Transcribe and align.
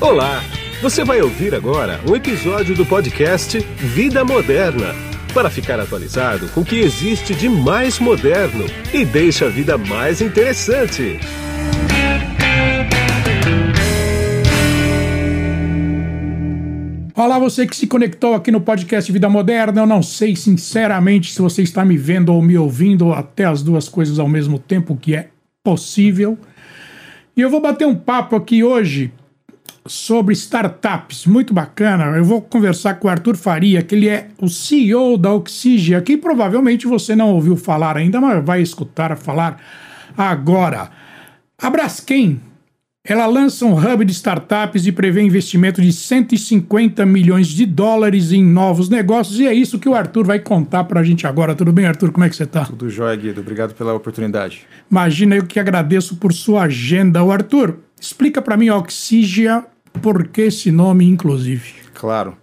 Olá! 0.00 0.42
Você 0.80 1.04
vai 1.04 1.20
ouvir 1.20 1.54
agora 1.54 2.00
um 2.08 2.16
episódio 2.16 2.74
do 2.74 2.86
podcast 2.86 3.58
Vida 3.58 4.24
Moderna 4.24 4.94
para 5.34 5.50
ficar 5.50 5.78
atualizado 5.78 6.48
com 6.48 6.62
o 6.62 6.64
que 6.64 6.78
existe 6.78 7.34
de 7.34 7.50
mais 7.50 7.98
moderno 7.98 8.64
e 8.94 9.04
deixa 9.04 9.44
a 9.44 9.48
vida 9.50 9.76
mais 9.76 10.22
interessante. 10.22 11.20
Olá, 17.14 17.38
você 17.38 17.66
que 17.66 17.76
se 17.76 17.86
conectou 17.86 18.32
aqui 18.32 18.50
no 18.50 18.62
podcast 18.62 19.12
Vida 19.12 19.28
Moderna. 19.28 19.82
Eu 19.82 19.86
não 19.86 20.02
sei 20.02 20.34
sinceramente 20.34 21.30
se 21.30 21.42
você 21.42 21.62
está 21.62 21.84
me 21.84 21.98
vendo 21.98 22.32
ou 22.32 22.40
me 22.40 22.56
ouvindo, 22.56 23.08
ou 23.08 23.12
até 23.12 23.44
as 23.44 23.62
duas 23.62 23.86
coisas 23.86 24.18
ao 24.18 24.26
mesmo 24.26 24.58
tempo, 24.58 24.96
que 24.96 25.14
é 25.14 25.28
possível. 25.62 26.38
E 27.36 27.42
eu 27.42 27.50
vou 27.50 27.60
bater 27.60 27.86
um 27.86 27.94
papo 27.94 28.34
aqui 28.34 28.64
hoje 28.64 29.12
sobre 29.90 30.32
startups, 30.34 31.26
muito 31.26 31.52
bacana. 31.52 32.16
Eu 32.16 32.24
vou 32.24 32.40
conversar 32.40 32.94
com 32.94 33.08
o 33.08 33.10
Arthur 33.10 33.36
Faria, 33.36 33.82
que 33.82 33.96
ele 33.96 34.08
é 34.08 34.28
o 34.40 34.48
CEO 34.48 35.18
da 35.18 35.32
Oxygia, 35.32 36.00
que 36.00 36.16
provavelmente 36.16 36.86
você 36.86 37.16
não 37.16 37.30
ouviu 37.30 37.56
falar 37.56 37.96
ainda, 37.96 38.20
mas 38.20 38.44
vai 38.44 38.62
escutar 38.62 39.16
falar 39.16 39.60
agora. 40.16 40.88
A 41.60 41.68
Braskem, 41.68 42.40
ela 43.04 43.26
lança 43.26 43.66
um 43.66 43.76
hub 43.76 44.04
de 44.04 44.12
startups 44.12 44.86
e 44.86 44.92
prevê 44.92 45.22
investimento 45.22 45.82
de 45.82 45.92
150 45.92 47.04
milhões 47.04 47.48
de 47.48 47.66
dólares 47.66 48.30
em 48.30 48.44
novos 48.44 48.88
negócios, 48.88 49.40
e 49.40 49.46
é 49.48 49.52
isso 49.52 49.80
que 49.80 49.88
o 49.88 49.94
Arthur 49.96 50.24
vai 50.24 50.38
contar 50.38 50.84
para 50.84 51.00
a 51.00 51.04
gente 51.04 51.26
agora. 51.26 51.52
Tudo 51.52 51.72
bem, 51.72 51.86
Arthur? 51.86 52.12
Como 52.12 52.24
é 52.24 52.28
que 52.28 52.36
você 52.36 52.44
está? 52.44 52.64
Tudo 52.64 52.88
jóia, 52.88 53.16
Guido. 53.16 53.40
Obrigado 53.40 53.74
pela 53.74 53.92
oportunidade. 53.92 54.64
Imagina, 54.88 55.34
eu 55.34 55.44
que 55.44 55.58
agradeço 55.58 56.14
por 56.14 56.32
sua 56.32 56.62
agenda. 56.62 57.24
O 57.24 57.32
Arthur, 57.32 57.76
explica 58.00 58.40
para 58.40 58.56
mim 58.56 58.68
a 58.68 58.76
Oxygia 58.76 59.64
por 60.02 60.28
que 60.28 60.42
esse 60.42 60.70
nome, 60.70 61.04
inclusive? 61.06 61.74
Claro. 61.94 62.36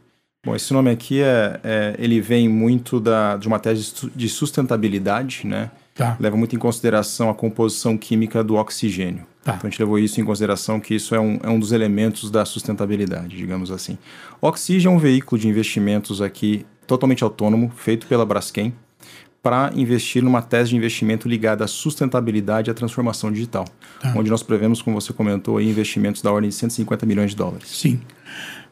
Bom, 0.45 0.55
esse 0.55 0.72
nome 0.72 0.89
aqui 0.89 1.22
é, 1.22 1.59
é 1.63 1.95
ele 1.99 2.22
vem 2.22 2.47
muito 2.47 2.99
da, 2.99 3.35
de 3.38 3.47
uma 3.47 3.59
tese 3.59 3.94
de 4.16 4.30
sustentabilidade, 4.30 5.45
né? 5.45 5.72
Tá. 5.94 6.16
Leva 6.19 6.38
muito 6.38 6.55
em 6.55 6.59
consideração 6.59 7.30
a 7.30 7.33
composição 7.33 7.97
química 7.97 8.44
do 8.44 8.55
oxigênio. 8.55 9.25
Tá. 9.44 9.55
Então 9.55 9.67
a 9.67 9.69
gente 9.69 9.80
levou 9.80 9.97
isso 9.97 10.22
em 10.22 10.23
consideração 10.23 10.80
que 10.80 10.94
isso 10.94 11.16
é 11.16 11.19
um, 11.19 11.39
é 11.41 11.49
um 11.49 11.59
dos 11.59 11.72
elementos 11.72 12.30
da 12.30 12.45
sustentabilidade, 12.45 13.35
digamos 13.35 13.72
assim. 13.72 13.97
O 14.39 14.47
Oxygen 14.47 14.91
é 14.91 14.95
um 14.95 15.00
veículo 15.00 15.39
de 15.41 15.47
investimentos 15.47 16.22
aqui 16.22 16.66
totalmente 16.85 17.23
autônomo, 17.23 17.72
feito 17.75 18.07
pela 18.07 18.25
Braskem, 18.25 18.73
para 19.48 19.72
investir 19.78 20.22
numa 20.22 20.42
tese 20.42 20.72
de 20.72 20.76
investimento 20.76 21.26
ligada 21.26 21.64
à 21.64 21.67
sustentabilidade 21.70 22.70
e 22.70 22.72
à 22.72 22.73
transformação 22.73 23.31
digital, 23.31 23.64
Tá. 24.02 24.14
onde 24.14 24.30
nós 24.30 24.44
prevemos, 24.44 24.81
como 24.81 25.00
você 25.00 25.14
comentou, 25.14 25.56
aí, 25.56 25.70
investimentos 25.70 26.22
da 26.22 26.30
ordem 26.30 26.50
de 26.50 26.56
150 26.56 27.06
milhões 27.06 27.30
de 27.30 27.38
dólares. 27.38 27.70
Sim. 27.70 28.02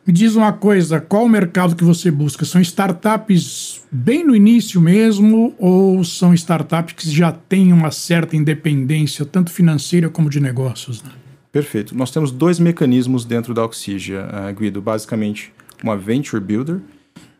Me 0.05 0.11
diz 0.11 0.35
uma 0.35 0.51
coisa, 0.51 0.99
qual 0.99 1.23
o 1.23 1.29
mercado 1.29 1.77
que 1.77 1.83
você 1.85 2.11
busca? 2.11 2.43
São 2.43 2.59
startups 2.59 3.83
bem 3.89 4.25
no 4.25 4.35
início 4.35 4.81
mesmo 4.81 5.55
ou 5.57 6.03
são 6.03 6.33
startups 6.33 6.93
que 6.93 7.09
já 7.09 7.31
têm 7.31 7.71
uma 7.71 7.89
certa 7.89 8.35
independência, 8.35 9.25
tanto 9.25 9.51
financeira 9.51 10.09
como 10.09 10.29
de 10.29 10.41
negócios? 10.41 11.01
Né? 11.01 11.09
Perfeito. 11.53 11.95
Nós 11.95 12.11
temos 12.11 12.33
dois 12.33 12.59
mecanismos 12.59 13.23
dentro 13.23 13.53
da 13.53 13.63
Oxygia, 13.63 14.27
uh, 14.27 14.53
Guido. 14.53 14.81
Basicamente, 14.81 15.53
uma 15.81 15.95
Venture 15.95 16.43
Builder, 16.43 16.81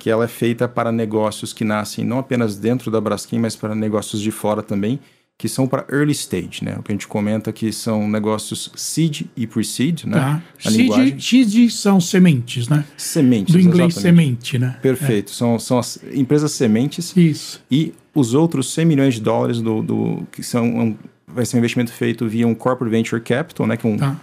que 0.05 0.09
ela 0.11 0.25
é 0.25 0.27
feita 0.27 0.67
para 0.67 0.91
negócios 0.91 1.51
que 1.51 1.63
nascem 1.63 2.05
não 2.05 2.19
apenas 2.19 2.57
dentro 2.57 2.91
da 2.91 3.01
Braskem, 3.01 3.39
mas 3.39 3.55
para 3.55 3.73
negócios 3.73 4.21
de 4.21 4.29
fora 4.29 4.61
também, 4.61 4.99
que 5.35 5.49
são 5.49 5.65
para 5.65 5.83
early 5.91 6.11
stage, 6.11 6.63
né? 6.63 6.75
O 6.77 6.83
que 6.83 6.91
a 6.91 6.93
gente 6.93 7.07
comenta 7.07 7.51
que 7.51 7.71
são 7.73 8.07
negócios 8.07 8.71
seed 8.75 9.23
e 9.35 9.47
pre-seed, 9.47 10.03
né? 10.03 10.15
Tá. 10.19 10.43
A 10.63 10.69
linguagem... 10.69 11.19
Seed, 11.19 11.49
seed 11.49 11.71
são 11.71 11.99
sementes, 11.99 12.67
né? 12.67 12.85
Sementes, 12.95 13.55
Do 13.55 13.59
inglês 13.59 13.95
exatamente. 13.97 14.49
semente, 14.51 14.59
né? 14.59 14.77
Perfeito. 14.79 15.31
São, 15.31 15.57
são 15.57 15.79
as 15.79 15.99
empresas 16.13 16.51
sementes 16.51 17.11
É. 17.17 17.21
Isso. 17.21 17.63
e 17.71 17.91
os 18.13 18.35
outros 18.35 18.71
100 18.75 18.85
milhões 18.85 19.15
de 19.15 19.21
dólares 19.21 19.59
do, 19.59 19.81
do 19.81 20.27
que 20.31 20.44
são 20.44 20.65
um, 20.67 20.95
vai 21.27 21.47
ser 21.47 21.55
um 21.55 21.59
investimento 21.61 21.91
feito 21.91 22.27
via 22.27 22.47
um 22.47 22.53
corporate 22.53 22.91
venture 22.91 23.19
capital, 23.23 23.65
né? 23.65 23.75
Que 23.75 23.88
é 23.88 23.89
um, 23.89 23.97
Tá. 23.97 24.15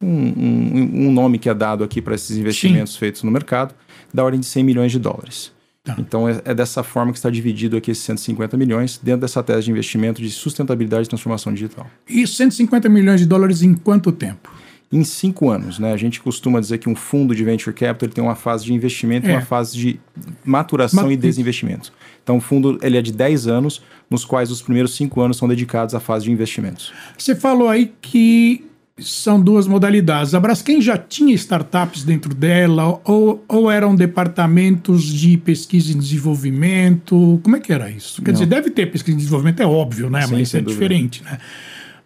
Um, 0.00 0.08
um, 0.08 1.06
um 1.08 1.12
nome 1.12 1.38
que 1.38 1.48
é 1.48 1.54
dado 1.54 1.84
aqui 1.84 2.00
para 2.00 2.14
esses 2.14 2.36
investimentos 2.36 2.96
feitos 2.96 3.22
no 3.22 3.30
mercado, 3.30 3.74
da 4.12 4.24
ordem 4.24 4.40
de 4.40 4.46
100 4.46 4.64
milhões 4.64 4.92
de 4.92 4.98
dólares. 4.98 5.52
Tá. 5.82 5.96
Então 5.98 6.28
é, 6.28 6.40
é 6.44 6.54
dessa 6.54 6.82
forma 6.82 7.10
que 7.12 7.18
está 7.18 7.30
dividido 7.30 7.76
aqui 7.76 7.90
esses 7.90 8.04
150 8.04 8.56
milhões 8.56 9.00
dentro 9.02 9.22
dessa 9.22 9.42
tese 9.42 9.64
de 9.64 9.70
investimento 9.70 10.20
de 10.20 10.30
sustentabilidade 10.30 11.06
e 11.06 11.08
transformação 11.08 11.52
digital. 11.54 11.86
E 12.08 12.26
150 12.26 12.88
milhões 12.88 13.20
de 13.20 13.26
dólares 13.26 13.62
em 13.62 13.72
quanto 13.74 14.12
tempo? 14.12 14.52
Em 14.92 15.04
cinco 15.04 15.48
anos, 15.48 15.78
né? 15.78 15.92
A 15.92 15.96
gente 15.96 16.20
costuma 16.20 16.58
dizer 16.60 16.78
que 16.78 16.88
um 16.88 16.96
fundo 16.96 17.32
de 17.34 17.44
venture 17.44 17.72
capital 17.74 18.06
ele 18.08 18.12
tem 18.12 18.24
uma 18.24 18.34
fase 18.34 18.64
de 18.64 18.74
investimento 18.74 19.26
e 19.28 19.30
É. 19.30 19.36
uma 19.36 19.40
fase 19.42 19.78
de 19.78 20.00
maturação 20.44 21.04
Ma- 21.06 21.12
e 21.12 21.16
desinvestimento. 21.16 21.92
Então 22.22 22.38
o 22.38 22.40
fundo 22.40 22.78
ele 22.82 22.98
é 22.98 23.02
de 23.02 23.12
10 23.12 23.46
anos, 23.46 23.80
nos 24.10 24.24
quais 24.24 24.50
os 24.50 24.60
primeiros 24.60 24.94
cinco 24.94 25.20
anos 25.20 25.36
são 25.36 25.46
dedicados 25.48 25.94
à 25.94 26.00
fase 26.00 26.24
de 26.24 26.32
investimentos. 26.32 26.92
Você 27.16 27.34
falou 27.36 27.68
aí 27.68 27.92
que 28.02 28.64
são 29.00 29.40
duas 29.40 29.66
modalidades. 29.66 30.34
A 30.34 30.40
Braskem 30.40 30.80
já 30.80 30.96
tinha 30.96 31.34
startups 31.34 32.02
dentro 32.02 32.34
dela 32.34 33.00
ou, 33.04 33.44
ou 33.48 33.70
eram 33.70 33.94
departamentos 33.94 35.04
de 35.04 35.36
pesquisa 35.36 35.92
e 35.92 35.94
desenvolvimento? 35.94 37.40
Como 37.42 37.56
é 37.56 37.60
que 37.60 37.72
era 37.72 37.90
isso? 37.90 38.22
Quer 38.22 38.32
Não. 38.32 38.34
dizer, 38.34 38.46
deve 38.46 38.70
ter 38.70 38.86
pesquisa 38.86 39.16
e 39.16 39.18
desenvolvimento, 39.18 39.60
é 39.60 39.66
óbvio, 39.66 40.08
né? 40.10 40.22
Sim, 40.22 40.34
mas 40.34 40.54
é 40.54 40.58
dúvida. 40.58 40.72
diferente, 40.72 41.22
né? 41.24 41.38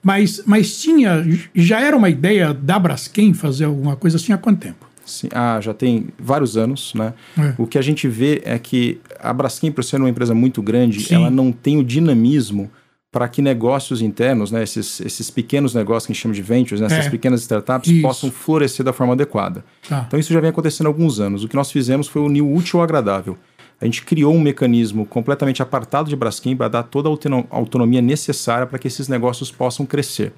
Mas, 0.02 0.42
mas 0.44 0.80
tinha, 0.80 1.24
já 1.54 1.80
era 1.80 1.96
uma 1.96 2.10
ideia 2.10 2.52
da 2.52 2.78
Braskem 2.78 3.32
fazer 3.32 3.64
alguma 3.64 3.96
coisa 3.96 4.16
assim 4.16 4.32
há 4.32 4.38
quanto 4.38 4.60
tempo? 4.60 4.86
Sim, 5.06 5.28
ah, 5.32 5.58
já 5.60 5.74
tem 5.74 6.08
vários 6.18 6.56
anos, 6.56 6.92
né? 6.94 7.12
É. 7.38 7.54
O 7.58 7.66
que 7.66 7.78
a 7.78 7.82
gente 7.82 8.08
vê 8.08 8.42
é 8.44 8.58
que 8.58 9.00
a 9.20 9.32
Braskem, 9.32 9.70
por 9.70 9.84
ser 9.84 9.96
uma 9.96 10.08
empresa 10.08 10.34
muito 10.34 10.62
grande, 10.62 11.00
Sim. 11.00 11.14
ela 11.16 11.30
não 11.30 11.52
tem 11.52 11.76
o 11.76 11.84
dinamismo 11.84 12.70
para 13.14 13.28
que 13.28 13.40
negócios 13.40 14.02
internos, 14.02 14.50
né, 14.50 14.62
esses, 14.64 15.00
esses 15.00 15.30
pequenos 15.30 15.72
negócios 15.72 16.06
que 16.06 16.12
a 16.12 16.14
gente 16.14 16.22
chama 16.22 16.34
de 16.34 16.42
ventures, 16.42 16.80
né, 16.80 16.86
essas 16.88 17.06
É. 17.06 17.10
pequenas 17.10 17.40
startups, 17.42 17.88
Isso. 17.88 18.02
possam 18.02 18.30
florescer 18.30 18.84
da 18.84 18.92
forma 18.92 19.12
adequada. 19.12 19.64
Tá. 19.88 20.04
Então 20.06 20.18
isso 20.18 20.32
já 20.32 20.40
vem 20.40 20.50
acontecendo 20.50 20.86
há 20.86 20.90
alguns 20.90 21.20
anos. 21.20 21.44
O 21.44 21.48
que 21.48 21.54
nós 21.54 21.70
fizemos 21.70 22.08
foi 22.08 22.20
unir 22.22 22.42
o 22.42 22.52
útil 22.52 22.80
ao 22.80 22.84
agradável. 22.84 23.38
A 23.80 23.84
gente 23.84 24.02
criou 24.02 24.34
um 24.34 24.40
mecanismo 24.40 25.06
completamente 25.06 25.62
apartado 25.62 26.08
de 26.08 26.16
Braskem 26.16 26.56
para 26.56 26.68
dar 26.68 26.82
toda 26.84 27.08
a 27.08 27.10
autono- 27.12 27.46
autonomia 27.50 28.02
necessária 28.02 28.66
para 28.66 28.78
que 28.78 28.88
esses 28.88 29.06
negócios 29.08 29.50
possam 29.50 29.86
crescer. 29.86 30.32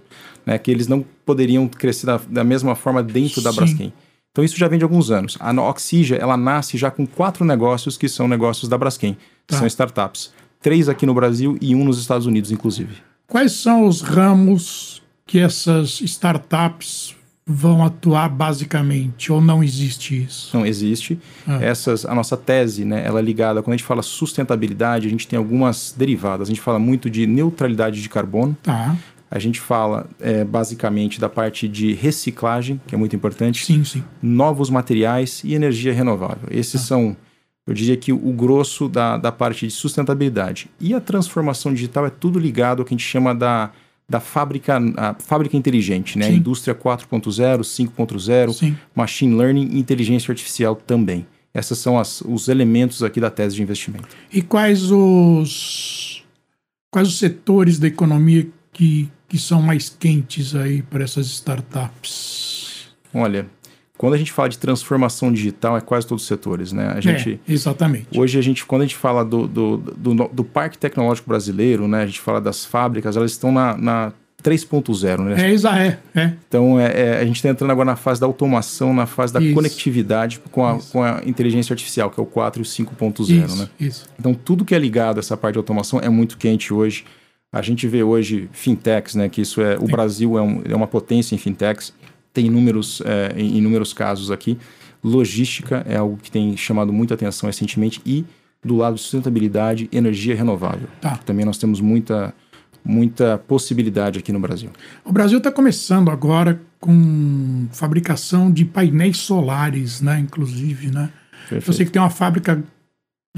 Né? 0.45 0.59
Que 0.59 0.71
eles 0.71 0.87
não 0.87 1.05
poderiam 1.25 1.67
crescer 1.69 2.07
da, 2.07 2.21
da 2.29 2.45
mesma 2.45 2.75
forma 2.75 3.03
dentro 3.03 3.41
da 3.43 3.51
Sim. 3.53 3.57
Braskem. 3.57 3.93
Então 4.33 4.45
isso 4.45 4.57
já 4.59 4.69
vem 4.69 4.79
de 4.79 4.85
alguns 4.85 5.11
anos. 5.11 5.37
A 5.41 5.51
Oxygia, 5.71 6.17
ela 6.17 6.37
nasce 6.37 6.77
já 6.77 6.91
com 6.91 7.07
quatro 7.07 7.43
negócios 7.45 7.97
que 7.97 8.07
são 8.09 8.29
negócios 8.29 8.69
da 8.69 8.77
Braskem. 8.77 9.15
que 9.47 9.55
Tá. 9.55 9.59
São 9.59 9.67
startups. 9.67 10.31
Três 10.67 10.89
aqui 10.89 11.07
no 11.07 11.15
Brasil 11.15 11.57
e 11.61 11.77
um 11.77 11.85
nos 11.85 11.97
Estados 11.97 12.27
Unidos, 12.27 12.51
inclusive. 12.51 12.97
Quais 13.29 13.53
são 13.53 13.87
os 13.87 14.01
ramos 14.01 15.01
que 15.25 15.39
essas 15.39 16.01
startups 16.01 17.15
vão 17.47 17.85
atuar 17.85 18.29
basicamente? 18.29 19.31
Ou 19.31 19.41
não 19.41 19.63
existe 19.63 20.25
isso? 20.25 20.51
Não 20.53 20.67
existe. 20.67 21.21
Ah. 21.47 21.63
Essas, 21.63 22.05
a 22.05 22.13
nossa 22.17 22.37
tese, 22.37 22.85
né, 22.85 23.07
ela 23.07 23.21
é 23.21 23.23
ligada, 23.23 23.63
quando 23.63 23.75
a 23.75 23.77
gente 23.77 23.87
fala 23.87 24.03
sustentabilidade, 24.03 25.07
a 25.07 25.11
gente 25.11 25.29
tem 25.29 25.37
algumas 25.37 25.95
derivadas. 25.97 26.49
A 26.49 26.51
gente 26.51 26.61
fala 26.61 26.81
muito 26.81 27.09
de 27.09 27.29
neutralidade 27.29 28.03
de 28.03 28.09
carbono, 28.09 28.57
Tá. 28.61 28.97
A 29.31 29.39
gente 29.39 29.61
fala 29.61 30.09
é, 30.21 30.45
basicamente 30.45 31.21
da 31.21 31.29
parte 31.29 31.69
de 31.69 31.93
reciclagem, 31.93 32.81
que 32.87 32.95
é 32.95 32.99
muito 32.99 33.15
importante, 33.15 33.65
Sim, 33.65 33.85
sim. 33.85 34.03
novos 34.21 34.69
materiais 34.69 35.43
e 35.45 35.55
energia 35.55 35.93
renovável. 35.93 36.49
Esses 36.51 36.81
são, 36.81 37.17
eu 37.67 37.75
diria 37.75 37.97
que 37.97 38.13
o 38.13 38.33
grosso 38.33 38.89
da, 38.89 39.17
da 39.17 39.33
parte 39.33 39.67
de 39.67 39.73
sustentabilidade. 39.73 40.71
E 40.81 40.95
a 40.95 41.01
transformação 41.01 41.75
digital 41.75 42.07
é 42.07 42.11
tudo 42.11 42.39
ligado 42.39 42.81
ao 42.81 42.87
que 42.87 42.95
a 42.95 42.97
gente 42.97 43.07
chama 43.07 43.35
da, 43.35 43.73
da 44.09 44.21
fábrica, 44.21 44.79
a 44.97 45.15
fábrica 45.15 45.57
inteligente, 45.57 46.17
né? 46.17 46.27
Sim. 46.27 46.37
indústria 46.37 46.75
4.0, 46.75 47.61
5.0, 47.61 48.53
Sim. 48.53 48.77
machine 48.95 49.35
learning 49.35 49.71
e 49.73 49.79
inteligência 49.81 50.31
artificial 50.31 50.77
também. 50.77 51.27
Esses 51.53 51.79
são 51.79 51.99
as, 51.99 52.21
os 52.21 52.49
elementos 52.49 53.03
aqui 53.03 53.21
da 53.21 53.31
tese 53.31 53.57
de 53.57 53.63
investimento. 53.63 54.09
E 54.33 54.43
quais 54.43 54.91
os 54.93 56.23
quais 56.91 57.09
os 57.09 57.19
setores 57.19 57.79
da 57.79 57.89
economia 57.89 58.47
que, 58.73 59.11
que 59.29 59.39
são 59.39 59.61
mais 59.61 59.89
quentes 59.89 60.55
aí 60.55 60.83
para 60.83 61.03
essas 61.03 61.27
startups? 61.27 62.89
Olha, 63.13 63.47
quando 63.99 64.15
a 64.15 64.19
gente 64.19 64.31
fala 64.33 64.49
de 64.49 64.59
transformação 64.59 65.33
digital, 65.33 65.77
é 65.77 65.81
quase 65.81 66.07
todos 66.07 66.23
os 66.23 66.29
setores, 66.29 66.73
né? 66.73 66.93
A 66.95 67.01
gente, 67.01 67.41
É, 67.49 67.53
exatamente. 67.53 68.07
Hoje, 68.19 68.39
a 68.39 68.43
gente, 68.43 68.65
quando 68.65 68.83
a 68.83 68.85
gente 68.85 68.97
fala 68.97 69.25
do, 69.25 69.47
do, 69.47 69.77
do, 69.79 70.15
do 70.33 70.45
parque 70.45 70.77
tecnológico 70.77 71.29
brasileiro, 71.29 71.89
né? 71.89 72.03
A 72.03 72.07
gente 72.07 72.21
fala 72.21 72.41
das 72.41 72.65
fábricas, 72.65 73.17
elas 73.17 73.31
estão 73.33 73.51
na, 73.51 73.77
na 73.77 74.13
3.0, 74.43 75.19
né? 75.25 75.47
É, 75.49 75.51
exa- 75.53 75.79
é, 75.79 75.99
é. 76.15 76.33
Então, 76.49 76.79
é, 76.79 76.85
é, 77.01 77.19
a 77.21 77.25
gente 77.25 77.37
está 77.37 77.49
entrando 77.49 77.71
agora 77.71 77.87
na 77.87 77.97
fase 77.97 78.21
da 78.21 78.27
automação, 78.27 78.95
na 78.95 79.07
fase 79.07 79.33
da 79.33 79.41
Isso. 79.41 79.55
conectividade 79.55 80.41
com 80.51 80.65
a, 80.67 80.79
com 80.79 81.03
a 81.03 81.21
inteligência 81.27 81.73
artificial, 81.73 82.11
que 82.11 82.21
é 82.21 82.23
o 82.23 82.27
4 82.27 82.61
e 82.61 82.63
o 82.63 82.65
5.0, 82.65 83.45
Isso, 83.45 83.57
né? 83.57 83.69
isso. 83.81 84.05
Então, 84.19 84.35
tudo 84.35 84.65
que 84.65 84.75
é 84.75 84.79
ligado 84.79 85.17
a 85.17 85.21
essa 85.21 85.37
parte 85.37 85.55
de 85.55 85.59
automação 85.59 85.99
é 86.01 86.09
muito 86.09 86.37
quente 86.39 86.73
hoje. 86.73 87.05
A 87.53 87.63
gente 87.63 87.87
vê 87.89 88.03
hoje 88.03 88.49
fintechs, 88.53 89.15
né? 89.15 89.29
Que 89.29 89.41
isso 89.41 89.61
é... 89.63 89.77
O 89.77 89.87
Brasil 89.87 90.37
é, 90.37 90.43
um- 90.43 90.63
é 90.69 90.75
uma 90.77 90.87
potência 90.87 91.35
em 91.35 91.39
fintechs. 91.39 91.93
Tem 92.37 92.47
inúmeros, 92.47 93.01
é, 93.07 93.35
inúmeros 93.41 93.95
casos 93.95 94.31
aqui. 94.31 94.59
Logística 95.03 95.83
é 95.89 95.97
algo 95.97 96.19
que 96.19 96.31
tem 96.31 96.55
chamado 96.55 96.93
muita 96.93 97.15
atenção 97.15 97.47
recentemente 97.47 98.03
e 98.05 98.27
do 98.63 98.77
lado 98.77 98.97
de 98.97 99.01
sustentabilidade, 99.01 99.89
energia 99.91 100.37
renovável. 100.37 100.89
Tá. 101.01 101.17
Também 101.17 101.47
nós 101.47 101.57
temos 101.57 101.81
muita, 101.81 102.35
muita 102.85 103.39
possibilidade 103.39 104.19
aqui 104.19 104.33
no 104.33 104.41
Brasil. 104.41 104.71
O 105.03 105.13
Brasil 105.13 105.39
está 105.39 105.51
começando 105.51 106.11
agora 106.11 106.61
com 106.79 107.69
fabricação 107.73 108.51
de 108.53 108.67
painéis 108.67 109.17
solares, 109.17 110.03
né? 110.03 110.19
Inclusive, 110.19 110.91
né? 110.91 111.09
Perfeito. 111.49 111.71
Eu 111.71 111.73
sei 111.73 111.87
que 111.87 111.93
tem 111.93 112.03
uma 112.03 112.11
fábrica 112.11 112.63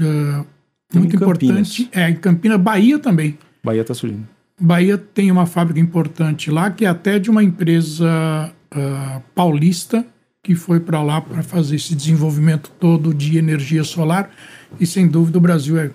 uh, 0.01 0.45
muito 0.93 1.17
Campinas. 1.17 1.69
importante. 1.69 1.89
É, 1.93 2.09
em 2.09 2.15
Campinas, 2.15 2.59
Bahia 2.59 2.99
também. 2.99 3.37
Bahia 3.63 3.81
está 3.81 3.93
surgindo. 3.93 4.27
Bahia 4.59 4.97
tem 4.97 5.31
uma 5.31 5.45
fábrica 5.45 5.79
importante 5.79 6.51
lá, 6.51 6.69
que 6.69 6.83
é 6.83 6.89
até 6.89 7.17
de 7.17 7.29
uma 7.29 7.41
empresa 7.41 8.53
uh, 8.75 9.21
paulista 9.33 10.05
que 10.43 10.55
foi 10.55 10.79
para 10.79 11.01
lá 11.03 11.21
para 11.21 11.43
fazer 11.43 11.75
esse 11.75 11.93
desenvolvimento 11.93 12.71
todo 12.79 13.13
de 13.13 13.37
energia 13.37 13.83
solar. 13.83 14.31
E 14.79 14.85
sem 14.85 15.07
dúvida 15.07 15.37
o 15.37 15.41
Brasil 15.41 15.77
é 15.77 15.91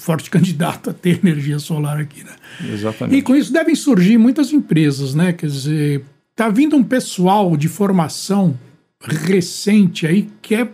forte 0.00 0.30
candidato 0.30 0.90
a 0.90 0.92
ter 0.92 1.20
energia 1.24 1.58
solar 1.58 1.98
aqui, 1.98 2.24
né? 2.24 2.34
Exatamente. 2.72 3.18
E 3.18 3.22
com 3.22 3.36
isso 3.36 3.52
devem 3.52 3.74
surgir 3.74 4.18
muitas 4.18 4.52
empresas, 4.52 5.14
né? 5.14 5.32
Quer 5.32 5.46
dizer, 5.46 6.04
tá 6.34 6.48
vindo 6.48 6.76
um 6.76 6.84
pessoal 6.84 7.56
de 7.56 7.68
formação 7.68 8.58
recente 9.00 10.06
aí 10.06 10.28
que 10.42 10.54
é, 10.54 10.68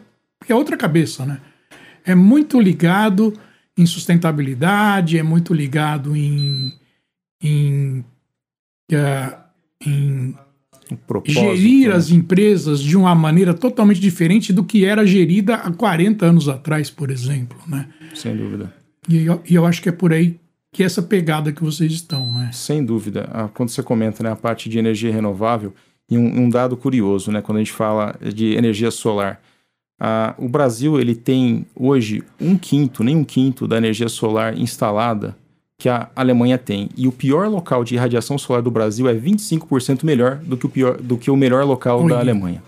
que 0.44 0.53
é 0.53 0.55
outra 0.55 0.77
cabeça, 0.77 1.27
né? 1.27 1.41
É 2.06 2.15
muito 2.15 2.61
ligado 2.61 3.35
em 3.77 3.87
sustentabilidade, 3.87 5.19
é 5.19 5.23
muito 5.23 5.53
ligado 5.53 6.15
em, 6.15 6.73
em, 7.43 8.05
uh, 8.93 9.37
em 9.85 10.35
gerir 11.25 11.89
né? 11.89 11.95
as 11.95 12.11
empresas 12.11 12.81
de 12.81 12.97
uma 12.97 13.15
maneira 13.15 13.55
totalmente 13.55 14.01
diferente 14.01 14.53
do 14.53 14.65
que 14.65 14.85
era 14.85 15.07
gerida 15.07 15.57
há 15.57 15.73
40 15.73 16.27
anos 16.27 16.49
atrás, 16.49 16.91
por 16.91 17.11
exemplo, 17.11 17.59
né? 17.67 17.89
Sem 18.15 18.37
dúvida. 18.37 18.73
E 19.09 19.25
eu, 19.25 19.43
e 19.49 19.55
eu 19.55 19.67
acho 19.67 19.83
que 19.83 19.89
é 19.89 19.93
por 19.93 20.13
aí 20.13 20.39
que 20.73 20.83
essa 20.83 21.01
pegada 21.01 21.53
que 21.53 21.63
vocês 21.63 21.93
estão, 21.93 22.33
né? 22.33 22.51
Sem 22.53 22.85
dúvida. 22.85 23.29
Ah, 23.33 23.49
Quando 23.49 23.69
você 23.69 23.83
comenta 23.83 24.23
né, 24.23 24.31
a 24.31 24.37
parte 24.37 24.69
de 24.69 24.79
energia 24.79 25.13
renovável, 25.13 25.73
e 26.11 26.19
um, 26.19 26.43
um 26.43 26.49
dado 26.49 26.77
curioso, 26.77 27.33
né, 27.33 27.41
quando 27.41 27.57
a 27.57 27.61
gente 27.61 27.73
fala 27.73 28.15
de 28.35 28.55
energia 28.55 28.91
solar, 28.91 29.41
ah, 29.99 30.35
o 30.37 30.49
Brasil 30.49 31.01
ele 31.01 31.15
tem 31.15 31.65
hoje 31.75 32.23
um 32.41 32.59
quinto, 32.59 33.05
nem 33.05 33.17
um 33.17 33.25
quinto 33.25 33.67
da 33.67 33.77
energia 33.77 34.09
solar 34.09 34.59
instalada 34.59 35.37
que 35.79 35.88
a 35.88 36.09
Alemanha 36.15 36.56
tem. 36.56 36.88
E 36.97 37.06
o 37.06 37.12
pior 37.12 37.49
local 37.49 37.85
de 37.85 37.94
irradiação 37.94 38.38
solar 38.38 38.62
do 38.62 38.71
Brasil 38.71 39.09
é 39.09 39.15
25% 39.15 40.05
melhor 40.05 40.37
do 40.37 40.56
que 40.56 40.67
o, 40.67 40.69
pior, 40.69 40.97
do 40.97 41.17
que 41.17 41.31
o 41.31 41.37
melhor 41.37 41.65
local 41.65 42.00
Olha. 42.00 42.15
da 42.15 42.21
Alemanha. 42.21 42.62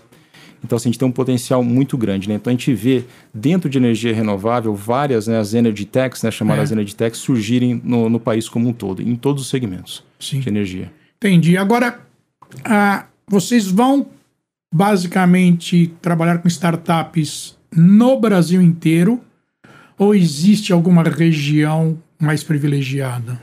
Então, 0.63 0.75
assim, 0.75 0.89
a 0.89 0.91
gente 0.91 0.99
tem 0.99 1.07
um 1.07 1.11
potencial 1.11 1.63
muito 1.63 1.97
grande, 1.97 2.27
né? 2.27 2.35
Então, 2.35 2.51
a 2.51 2.53
gente 2.53 2.73
vê 2.73 3.03
dentro 3.33 3.69
de 3.69 3.77
energia 3.77 4.13
renovável 4.13 4.75
várias, 4.75 5.27
né, 5.27 5.37
as 5.37 5.53
Energy 5.53 5.85
Techs, 5.85 6.23
né, 6.23 6.31
chamadas 6.31 6.71
É. 6.71 6.73
Energy 6.73 6.95
Techs, 6.95 7.19
surgirem 7.19 7.79
no, 7.83 8.09
no 8.09 8.19
país 8.19 8.49
como 8.49 8.67
um 8.67 8.73
todo, 8.73 9.01
em 9.01 9.15
todos 9.15 9.43
os 9.43 9.49
segmentos 9.49 10.03
Sim. 10.19 10.39
de 10.39 10.49
energia. 10.49 10.91
Entendi. 11.17 11.55
Agora, 11.57 11.99
ah, 12.65 13.05
vocês 13.27 13.67
vão 13.67 14.07
basicamente 14.73 15.93
trabalhar 16.01 16.39
com 16.39 16.47
startups 16.47 17.55
no 17.71 18.19
Brasil 18.19 18.61
inteiro 18.61 19.21
ou 19.97 20.13
existe 20.13 20.73
alguma 20.73 21.03
região 21.03 21.97
mais 22.19 22.43
privilegiada? 22.43 23.39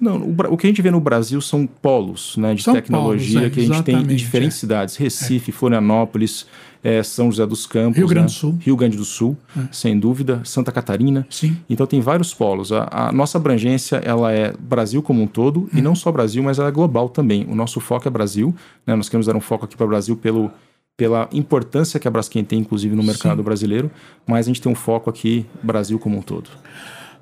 Não, 0.00 0.16
o, 0.50 0.56
que 0.56 0.66
a 0.66 0.70
gente 0.70 0.80
vê 0.80 0.92
no 0.92 1.00
Brasil 1.00 1.40
são 1.40 1.66
polos 1.66 2.36
né, 2.36 2.54
de 2.54 2.62
São 2.62 2.72
tecnologia 2.72 3.40
polos, 3.40 3.46
é, 3.46 3.50
que 3.50 3.60
a 3.60 3.62
gente 3.64 3.82
tem 3.82 3.96
em 3.96 4.16
diferentes 4.16 4.56
é. 4.56 4.60
cidades. 4.60 4.94
Recife, 4.96 5.50
Florianópolis, 5.50 6.46
eh, 6.84 7.02
São 7.02 7.32
José 7.32 7.44
dos 7.44 7.66
Campos. 7.66 7.98
Rio 7.98 8.06
Grande 8.06 8.20
né, 8.20 8.26
do 8.26 8.32
Sul. 8.32 8.58
É. 8.60 8.64
Rio 8.64 8.76
Grande 8.76 8.96
do 8.96 9.04
Sul, 9.04 9.36
sem 9.72 9.98
dúvida. 9.98 10.40
Santa 10.44 10.70
Catarina. 10.70 11.26
Sim. 11.28 11.56
Então 11.68 11.84
tem 11.84 12.00
vários 12.00 12.32
polos. 12.32 12.70
A, 12.70 12.88
a 12.90 13.12
nossa 13.12 13.38
abrangência 13.38 13.96
ela 13.96 14.32
é 14.32 14.52
Brasil 14.56 15.02
como 15.02 15.20
um 15.20 15.26
todo, 15.26 15.62
Uhum. 15.62 15.68
e 15.74 15.82
não 15.82 15.96
só 15.96 16.12
Brasil, 16.12 16.44
mas 16.44 16.60
ela 16.60 16.68
é 16.68 16.72
global 16.72 17.08
também. 17.08 17.44
O 17.48 17.54
nosso 17.56 17.80
foco 17.80 18.06
é 18.06 18.10
Brasil. 18.10 18.54
né, 18.86 18.94
Nós 18.94 19.08
queremos 19.08 19.26
dar 19.26 19.34
um 19.34 19.40
foco 19.40 19.64
aqui 19.64 19.76
para 19.76 19.86
o 19.86 19.88
Brasil 19.88 20.16
pelo, 20.16 20.48
pela 20.96 21.28
importância 21.32 21.98
que 21.98 22.06
a 22.06 22.10
Braskem 22.10 22.44
tem, 22.44 22.60
inclusive, 22.60 22.94
no 22.94 23.02
mercado 23.02 23.38
Sim. 23.38 23.44
brasileiro, 23.44 23.90
mas 24.24 24.46
a 24.46 24.48
gente 24.48 24.62
tem 24.62 24.70
um 24.70 24.76
foco 24.76 25.10
aqui 25.10 25.44
Brasil 25.60 25.98
como 25.98 26.18
um 26.18 26.22
todo. 26.22 26.48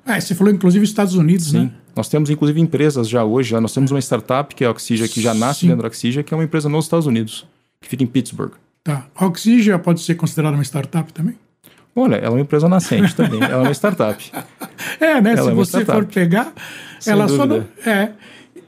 É, 0.07 0.19
você 0.19 0.33
falou 0.33 0.53
inclusive 0.53 0.83
Estados 0.85 1.15
Unidos, 1.15 1.47
Sim. 1.51 1.63
né? 1.65 1.71
Nós 1.95 2.07
temos, 2.07 2.29
inclusive, 2.29 2.61
empresas 2.61 3.09
já 3.09 3.23
hoje. 3.23 3.59
Nós 3.59 3.73
temos 3.73 3.89
uma 3.91 3.99
startup, 3.99 4.53
que 4.53 4.63
é 4.63 4.67
a 4.67 4.71
Oxygen, 4.71 5.07
que 5.07 5.19
já 5.19 5.33
nasce 5.33 5.61
Sim. 5.61 5.67
dentro 5.69 5.81
da 5.81 5.87
Oxygen, 5.87 6.23
que 6.23 6.33
é 6.33 6.37
uma 6.37 6.43
empresa 6.43 6.69
nos 6.69 6.85
Estados 6.85 7.07
Unidos, 7.07 7.45
que 7.81 7.89
fica 7.89 8.03
em 8.03 8.07
Pittsburgh. 8.07 8.51
Tá. 8.83 9.07
A 9.15 9.25
Oxygen 9.25 9.77
pode 9.79 10.01
ser 10.01 10.15
considerada 10.15 10.55
uma 10.55 10.63
startup 10.63 11.11
também? 11.11 11.35
Olha, 11.95 12.15
ela 12.15 12.27
é 12.27 12.29
uma 12.29 12.41
empresa 12.41 12.69
nascente 12.69 13.15
também. 13.15 13.41
Ela 13.41 13.63
é 13.63 13.67
uma 13.67 13.73
startup. 13.73 14.23
É, 14.99 15.19
né? 15.21 15.31
Ela 15.33 15.43
Se 15.43 15.49
é 15.49 15.53
você 15.53 15.81
startup. 15.81 15.99
for 15.99 16.05
pegar, 16.05 16.53
Sem 16.99 17.13
ela 17.13 17.27
só 17.27 17.45
não, 17.45 17.65
é, 17.85 18.11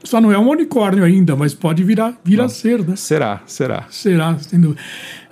só 0.04 0.20
não 0.20 0.30
é 0.30 0.38
um 0.38 0.48
unicórnio 0.48 1.02
ainda, 1.04 1.34
mas 1.34 1.54
pode 1.54 1.82
virar, 1.82 2.20
vir 2.24 2.40
a 2.40 2.48
ser, 2.48 2.86
né? 2.86 2.94
Será, 2.96 3.40
será. 3.46 3.86
Será, 3.90 4.38
sem 4.38 4.60
dúvida. 4.60 4.80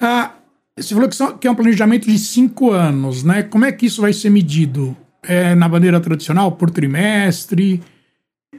Ah, 0.01 0.33
você 0.77 0.95
falou 0.95 1.09
que, 1.09 1.17
que 1.41 1.47
é 1.47 1.51
um 1.51 1.55
planejamento 1.55 2.07
de 2.07 2.19
cinco 2.19 2.71
anos, 2.71 3.23
né? 3.23 3.43
Como 3.43 3.65
é 3.65 3.73
que 3.73 3.87
isso 3.87 4.01
vai 4.01 4.13
ser 4.13 4.31
medido? 4.31 4.97
É 5.23 5.55
na 5.55 5.69
maneira 5.69 6.01
tradicional, 6.01 6.53
por 6.53 6.71
trimestre, 6.71 7.83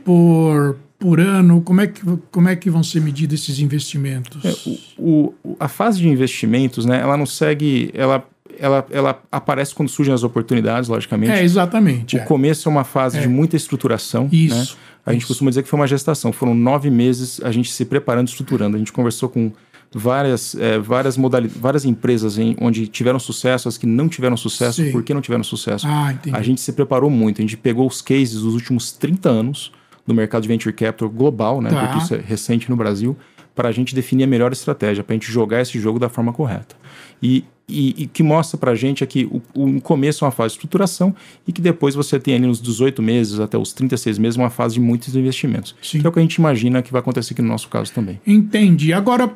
por, 0.03 0.77
por 0.97 1.19
ano? 1.19 1.61
Como 1.61 1.81
é, 1.81 1.87
que, 1.87 2.01
como 2.31 2.49
é 2.49 2.55
que 2.55 2.69
vão 2.69 2.83
ser 2.83 3.01
medidos 3.01 3.41
esses 3.41 3.59
investimentos? 3.59 4.43
É, 4.43 4.53
O, 4.97 5.33
o- 5.43 5.57
a 5.59 5.67
fase 5.67 5.99
de 5.99 6.07
investimentos, 6.07 6.85
né, 6.85 6.99
ela 7.01 7.15
não 7.17 7.25
segue. 7.25 7.89
Ela, 7.93 8.23
ela, 8.59 8.85
ela 8.91 9.23
aparece 9.31 9.73
quando 9.73 9.87
surgem 9.89 10.13
as 10.13 10.23
oportunidades, 10.23 10.89
logicamente. 10.89 11.31
É, 11.31 11.43
exatamente. 11.43 12.17
O 12.17 12.19
é. 12.19 12.23
começo 12.25 12.67
é 12.67 12.71
uma 12.71 12.83
fase 12.83 13.19
de 13.21 13.27
muita 13.27 13.55
estruturação. 13.55 14.27
Isso, 14.31 14.73
Né? 14.75 14.79
A 15.05 15.13
gente 15.13 15.21
isso. 15.21 15.29
costuma 15.29 15.49
dizer 15.49 15.63
que 15.63 15.69
foi 15.69 15.79
uma 15.79 15.87
gestação. 15.87 16.31
Foram 16.31 16.53
nove 16.53 16.89
meses 16.91 17.39
a 17.41 17.51
gente 17.51 17.71
se 17.71 17.85
preparando, 17.85 18.27
estruturando. 18.27 18.75
A 18.75 18.79
gente 18.79 18.91
conversou 18.91 19.29
com 19.29 19.51
várias, 19.93 20.55
eh, 20.55 20.79
várias 20.79 21.17
modalidades, 21.17 21.59
várias 21.59 21.85
empresas 21.85 22.37
em, 22.37 22.55
onde 22.61 22.87
tiveram 22.87 23.19
sucesso, 23.19 23.67
as 23.67 23.77
que 23.77 23.87
não 23.87 24.07
tiveram 24.07 24.37
sucesso, 24.37 24.83
Sim. 24.83 24.91
por 24.91 25.03
que 25.03 25.13
não 25.13 25.21
tiveram 25.21 25.43
sucesso. 25.43 25.87
Ah, 25.87 26.13
entendi. 26.13 26.35
A 26.35 26.41
gente 26.41 26.61
se 26.61 26.71
preparou 26.73 27.09
muito. 27.09 27.39
A 27.39 27.41
gente 27.41 27.57
pegou 27.57 27.87
os 27.87 28.01
cases 28.01 28.41
dos 28.41 28.53
últimos 28.53 28.91
30 28.91 29.29
anos 29.29 29.71
do 30.05 30.13
mercado 30.13 30.43
de 30.43 30.47
venture 30.47 30.73
capital 30.73 31.09
global, 31.09 31.61
né? 31.61 31.69
Tá. 31.69 31.87
Porque 31.87 32.03
isso 32.03 32.15
é 32.15 32.19
recente 32.19 32.69
no 32.69 32.75
Brasil, 32.75 33.17
para 33.55 33.69
a 33.69 33.71
gente 33.71 33.93
definir 33.95 34.23
a 34.23 34.27
melhor 34.27 34.51
estratégia, 34.51 35.03
para 35.03 35.13
a 35.13 35.17
gente 35.17 35.31
jogar 35.31 35.61
esse 35.61 35.79
jogo 35.79 35.99
da 35.99 36.09
forma 36.09 36.31
correta. 36.33 36.75
E 37.21 37.43
e, 37.69 38.03
e 38.03 38.07
que 38.07 38.23
mostra 38.23 38.57
para 38.57 38.71
a 38.71 38.75
gente 38.75 39.03
é 39.03 39.07
que 39.07 39.25
o, 39.25 39.41
o 39.53 39.79
começo 39.79 40.25
é 40.25 40.27
uma 40.27 40.31
fase 40.31 40.53
de 40.53 40.57
estruturação 40.57 41.15
e 41.47 41.53
que 41.53 41.61
depois 41.61 41.93
você 41.93 42.19
tem 42.19 42.35
ali 42.35 42.47
nos 42.47 42.59
18 42.59 43.01
meses 43.01 43.39
até 43.39 43.57
os 43.57 43.71
36 43.73 44.17
meses 44.17 44.37
uma 44.37 44.49
fase 44.49 44.73
de 44.73 44.79
muitos 44.79 45.15
investimentos. 45.15 45.75
Sim. 45.81 45.99
Que 46.01 46.07
é 46.07 46.09
o 46.09 46.11
que 46.11 46.19
a 46.19 46.21
gente 46.21 46.35
imagina 46.35 46.81
que 46.81 46.91
vai 46.91 46.99
acontecer 46.99 47.33
aqui 47.33 47.41
no 47.41 47.47
nosso 47.47 47.69
caso 47.69 47.93
também. 47.93 48.19
Entendi. 48.25 48.91
Agora, 48.91 49.31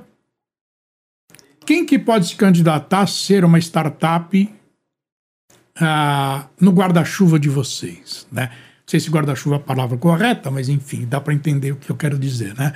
quem 1.66 1.86
que 1.86 1.98
pode 1.98 2.28
se 2.28 2.36
candidatar 2.36 3.02
a 3.02 3.08
ser 3.08 3.44
uma 3.44 3.60
startup 3.60 4.50
ah, 5.80 6.48
no 6.60 6.72
guarda-chuva 6.72 7.40
de 7.40 7.50
vocês, 7.50 8.28
né? 8.32 8.50
Não 8.52 8.88
sei 8.88 9.00
se 9.00 9.10
guarda-chuva 9.10 9.56
é 9.56 9.58
a 9.58 9.62
palavra 9.62 9.98
correta, 9.98 10.52
mas 10.52 10.70
enfim, 10.70 11.06
dá 11.06 11.20
para 11.20 11.34
entender 11.34 11.72
o 11.72 11.78
que 11.78 11.90
eu 11.90 11.96
quero 11.96 12.20
dizer, 12.20 12.54
né? 12.56 12.74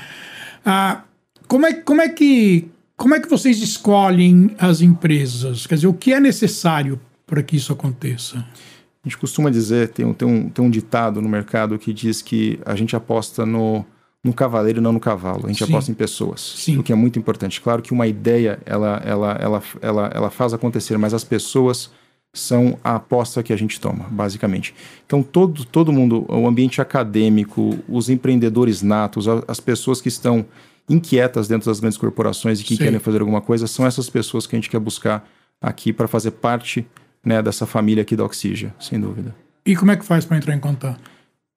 Ah, 0.66 1.04
como, 1.48 1.66
é, 1.66 1.74
como, 1.74 2.02
é 2.02 2.10
que, 2.10 2.70
como 2.96 3.14
é 3.14 3.20
que 3.20 3.30
vocês 3.30 3.62
escolhem 3.62 4.56
as 4.58 4.82
empresas? 4.82 5.68
Quer 5.68 5.76
dizer, 5.76 5.88
o 5.88 5.94
que 5.94 6.14
é 6.14 6.20
necessário 6.20 7.00
para 7.26 7.44
que 7.44 7.58
isso 7.58 7.74
aconteça? 7.74 8.38
A 8.38 9.08
gente 9.08 9.18
costuma 9.18 9.50
dizer, 9.50 9.90
tem 9.90 10.06
um, 10.06 10.14
tem, 10.14 10.28
um, 10.28 10.50
tem 10.50 10.66
um 10.66 10.70
ditado 10.70 11.22
no 11.22 11.30
mercado 11.30 11.78
que 11.78 11.94
diz 11.94 12.22
que 12.22 12.60
a 12.66 12.76
gente 12.76 12.96
aposta 12.96 13.46
no, 13.46 13.86
no 14.24 14.34
cavaleiro 14.34 14.80
e 14.80 14.82
não 14.82 14.92
no 14.92 15.00
cavalo. 15.00 15.46
A 15.46 15.48
gente 15.48 15.64
Sim. 15.64 15.72
aposta 15.72 15.92
em 15.92 15.94
pessoas, 15.94 16.42
Sim. 16.58 16.78
o 16.78 16.84
que 16.84 16.92
é 16.92 16.96
muito 16.96 17.18
importante. 17.18 17.62
Claro 17.62 17.82
que 17.82 17.94
uma 17.94 18.08
ideia, 18.08 18.60
ela, 18.66 19.02
ela, 19.06 19.32
ela, 19.40 19.64
ela, 19.82 20.12
ela 20.14 20.30
faz 20.30 20.54
acontecer, 20.54 20.98
mas 20.98 21.14
as 21.14 21.24
pessoas 21.24 21.92
são 22.34 22.78
a 22.84 22.96
aposta 22.96 23.42
que 23.42 23.52
a 23.52 23.58
gente 23.58 23.80
toma, 23.80 24.06
basicamente. 24.10 24.74
Então, 25.06 25.24
todo, 25.24 25.66
todo 25.66 25.92
mundo, 25.92 26.26
o 26.30 26.48
ambiente 26.48 26.82
acadêmico, 26.82 27.80
os 27.88 28.10
empreendedores 28.10 28.82
natos, 28.82 29.28
as 29.48 29.60
pessoas 29.60 30.02
que 30.02 30.08
estão 30.08 30.46
inquietas 30.90 31.48
dentro 31.48 31.70
das 31.70 31.80
grandes 31.80 31.98
corporações 31.98 32.62
e 32.62 32.64
que 32.64 32.76
Sim. 32.76 32.84
querem 32.84 33.00
fazer 33.00 33.20
alguma 33.20 33.42
coisa, 33.42 33.68
são 33.68 33.86
essas 33.86 34.10
pessoas 34.10 34.46
que 34.46 34.56
a 34.56 34.58
gente 34.58 34.70
quer 34.70 34.80
buscar 34.80 35.28
aqui 35.62 35.92
para 35.92 36.08
fazer 36.08 36.32
parte 36.32 36.86
né, 37.24 37.42
dessa 37.42 37.66
família 37.66 38.04
aqui 38.04 38.16
da 38.16 38.24
Oxygen, 38.24 38.72
sem 38.80 39.00
dúvida. 39.00 39.36
E 39.66 39.76
como 39.76 39.92
é 39.92 39.98
que 39.98 40.06
faz 40.06 40.24
para 40.24 40.38
entrar 40.38 40.56
em 40.56 40.60
contato? 40.60 41.02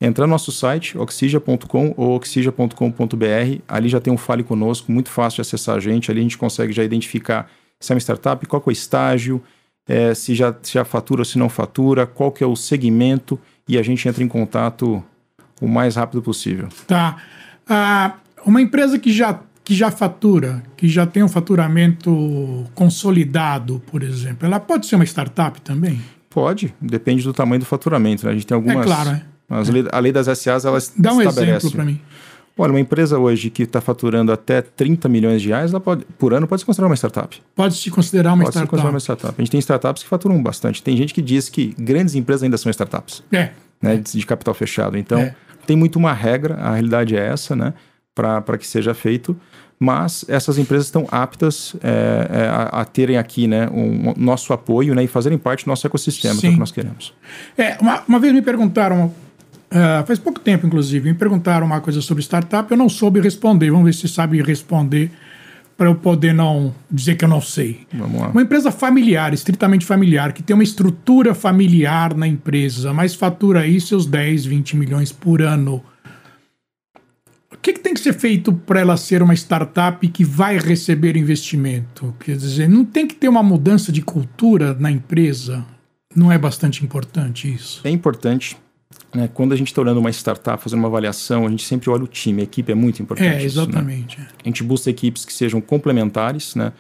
Entra 0.01 0.27
no 0.27 0.31
nosso 0.31 0.51
site, 0.51 0.97
oxygen.com 0.97 1.95
ou 1.97 2.17
oxygen.com.br. 2.17 3.63
Ali 3.69 3.89
já 3.89 4.01
tem 4.01 4.13
um 4.13 4.17
Fale 4.17 4.43
Conosco, 4.43 4.91
muito 4.91 5.11
fácil 5.11 5.37
de 5.37 5.41
acessar 5.43 5.77
a 5.77 5.81
gente. 5.81 6.11
Ali 6.11 6.21
a 6.21 6.23
gente 6.23 6.39
consegue 6.39 6.73
já 6.73 6.83
identificar 6.83 7.51
se 7.79 7.93
é 7.93 7.95
uma 7.95 8.01
startup, 8.01 8.45
qual 8.47 8.63
é 8.67 8.71
o 8.71 8.73
estágio, 8.73 9.43
eh, 9.87 10.15
se, 10.15 10.35
já, 10.35 10.55
se 10.63 10.75
já 10.75 10.85
fatura 10.85 11.23
ou 11.23 11.25
se 11.25 11.39
não 11.39 11.49
fatura, 11.49 12.07
qual 12.07 12.31
que 12.33 12.43
é 12.43 12.47
o 12.47 12.57
segmento 12.57 13.39
e 13.69 13.79
a 13.79 13.83
gente 13.83 14.07
entra 14.09 14.23
em 14.23 14.29
contato 14.29 15.03
o 15.61 15.69
mais 15.69 15.97
rápido 15.97 16.23
possível. 16.23 16.69
Tá. 16.87 17.17
Ah, 17.69 18.15
uma 18.45 18.61
empresa 18.61 18.99
que 18.99 19.13
já, 19.13 19.41
que 19.63 19.75
já 19.75 19.91
fatura, 19.91 20.63
que 20.77 20.89
já 20.89 21.07
tem 21.07 21.23
um 21.23 21.29
faturamento 21.29 22.67
consolidado, 22.75 23.83
por 23.91 24.03
exemplo, 24.03 24.47
ela 24.47 24.59
pode 24.59 24.87
ser 24.87 24.97
uma 24.97 25.05
startup 25.05 25.61
também? 25.61 26.01
Pode, 26.29 26.75
depende 26.81 27.23
do 27.23 27.33
tamanho 27.33 27.61
do 27.61 27.67
faturamento. 27.67 28.25
Né? 28.25 28.33
A 28.33 28.35
gente 28.35 28.47
tem 28.47 28.55
algumas. 28.55 28.79
É 28.79 28.83
claro, 28.83 29.11
é. 29.11 29.23
As 29.51 29.69
lei, 29.69 29.85
a 29.91 29.99
lei 29.99 30.13
das 30.13 30.27
SAs, 30.39 30.65
elas 30.65 30.93
Dá 30.97 31.13
um 31.13 31.21
exemplo 31.21 31.71
para 31.73 31.85
mim. 31.85 32.01
Olha, 32.57 32.73
uma 32.73 32.81
empresa 32.81 33.19
hoje 33.19 33.49
que 33.49 33.63
está 33.63 33.81
faturando 33.81 34.31
até 34.33 34.61
30 34.61 35.09
milhões 35.09 35.41
de 35.41 35.49
reais 35.49 35.71
ela 35.71 35.81
pode, 35.81 36.05
por 36.19 36.35
ano 36.35 36.47
pode 36.47 36.61
se 36.61 36.67
considerar 36.67 36.89
uma 36.89 36.97
startup. 36.97 37.43
Pode 37.57 37.75
se 37.75 37.91
considerar 37.91 38.35
uma 38.35 38.45
pode 38.45 38.49
se 38.53 38.59
startup. 38.59 38.71
considerar 38.71 38.91
uma 38.93 39.01
startup. 39.01 39.35
A 39.37 39.41
gente 39.43 39.51
tem 39.51 39.61
startups 39.61 40.03
que 40.03 40.09
faturam 40.09 40.43
bastante. 40.43 40.83
Tem 40.83 40.95
gente 40.97 41.15
que 41.15 41.23
diz 41.23 41.49
que 41.49 41.75
grandes 41.79 42.15
empresas 42.15 42.43
ainda 42.43 42.59
são 42.59 42.69
startups, 42.71 43.23
É, 43.33 43.51
né, 43.81 43.97
de, 43.97 44.13
de 44.19 44.27
capital 44.27 44.53
fechado. 44.53 44.99
Então, 44.99 45.19
É. 45.19 45.35
tem 45.67 45.75
muito 45.75 45.97
uma 45.99 46.13
regra, 46.13 46.55
a 46.57 46.73
realidade 46.73 47.17
é 47.17 47.27
essa, 47.29 47.57
né, 47.57 47.73
para 48.15 48.59
que 48.59 48.67
seja 48.67 48.93
feito. 48.93 49.35
Mas 49.83 50.27
essas 50.29 50.59
empresas 50.59 50.89
estão 50.89 51.09
aptas 51.11 51.75
é, 51.83 52.29
é, 52.31 52.49
a, 52.49 52.63
a 52.83 52.85
terem 52.85 53.17
aqui 53.17 53.47
né, 53.47 53.67
um, 53.73 54.11
um 54.11 54.15
nosso 54.19 54.53
apoio 54.53 54.95
né, 54.95 55.03
e 55.03 55.07
fazerem 55.07 55.39
parte 55.39 55.65
do 55.65 55.69
nosso 55.69 55.87
ecossistema, 55.87 56.39
que 56.39 56.45
é 56.45 56.49
o 56.49 56.51
Sim. 56.51 56.57
que 56.57 56.61
nós 56.61 56.71
queremos. 56.71 57.15
É, 57.57 57.79
uma, 57.81 58.03
uma 58.07 58.19
vez 58.19 58.35
me 58.35 58.43
perguntaram, 58.43 59.15
ah, 59.71 60.05
faz 60.07 60.19
pouco 60.19 60.41
tempo 60.41 60.67
inclusive, 60.67 61.09
me 61.09 61.15
perguntaram 61.17 61.67
uma 61.67 61.81
coisa 61.81 62.01
sobre 62.01 62.23
startup, 62.23 62.71
eu 62.71 62.77
não 62.77 62.89
soube 62.89 63.21
responder. 63.21 63.71
Vamos 63.71 63.87
ver 63.87 63.95
se 63.95 64.09
sabe 64.09 64.43
responder 64.43 65.11
para 65.81 65.89
eu 65.89 65.95
poder 65.95 66.35
não 66.35 66.75
dizer 66.91 67.15
que 67.15 67.25
eu 67.25 67.29
não 67.29 67.41
sei. 67.41 67.87
Vamos 67.91 68.21
lá. 68.21 68.29
Uma 68.29 68.43
empresa 68.43 68.71
familiar, 68.71 69.33
estritamente 69.33 69.87
familiar, 69.87 70.33
que 70.35 70.43
tem 70.43 70.53
uma 70.53 70.63
estrutura 70.63 71.35
familiar 71.35 72.15
na 72.15 72.29
empresa, 72.29 72.93
mas 72.93 73.15
fatura 73.15 73.61
aí 73.61 73.81
seus 73.81 74.05
10, 74.05 74.45
20 74.45 74.77
milhões 74.77 75.11
por 75.11 75.41
ano. 75.41 75.83
O 77.51 77.57
que, 77.63 77.73
que 77.73 77.81
tem 77.81 77.95
que 77.95 78.01
ser 78.01 78.13
feito 78.13 78.53
para 78.53 78.81
ela 78.81 78.97
ser 78.99 79.23
uma 79.23 79.35
startup 79.35 80.07
que 80.09 80.25
vai 80.25 80.59
receber 80.59 81.17
investimento? 81.17 82.15
Quer 82.21 82.37
dizer, 82.37 82.69
não 82.69 82.85
tem 82.85 83.07
que 83.07 83.15
ter 83.15 83.29
uma 83.29 83.43
mudança 83.43 83.91
de 83.91 84.03
cultura 84.03 84.75
na 84.75 84.91
empresa? 84.91 85.65
Não 86.15 86.31
é 86.31 86.37
bastante 86.37 86.85
importante 86.85 87.51
isso? 87.51 87.81
É 87.85 87.91
importante, 87.91 88.55
né, 89.15 89.29
quando 89.33 89.53
a 89.53 89.57
gente 89.57 89.69
está 89.69 89.81
olhando 89.81 89.99
uma 89.99 90.11
startup, 90.11 90.63
fazendo 90.63 90.79
uma 90.79 90.89
avaliação, 90.89 91.47
a 91.47 91.51
gente 91.51 91.65
sempre 91.65 91.91
olha 91.91 92.05
o 92.05 92.07
time, 92.07 92.41
a 92.41 92.45
equipe 92.45 92.71
é 92.71 92.75
muito 92.75 93.03
importante. 93.03 93.29
É, 93.29 93.45
isso, 93.45 93.59
né? 93.59 93.63
exatamente. 93.63 94.21
A 94.21 94.49
gente 94.49 94.63
busca 94.63 94.91
equipes 94.91 95.25
que 95.25 95.33
sejam 95.33 95.61
complementares, 95.61 96.55
né? 96.55 96.73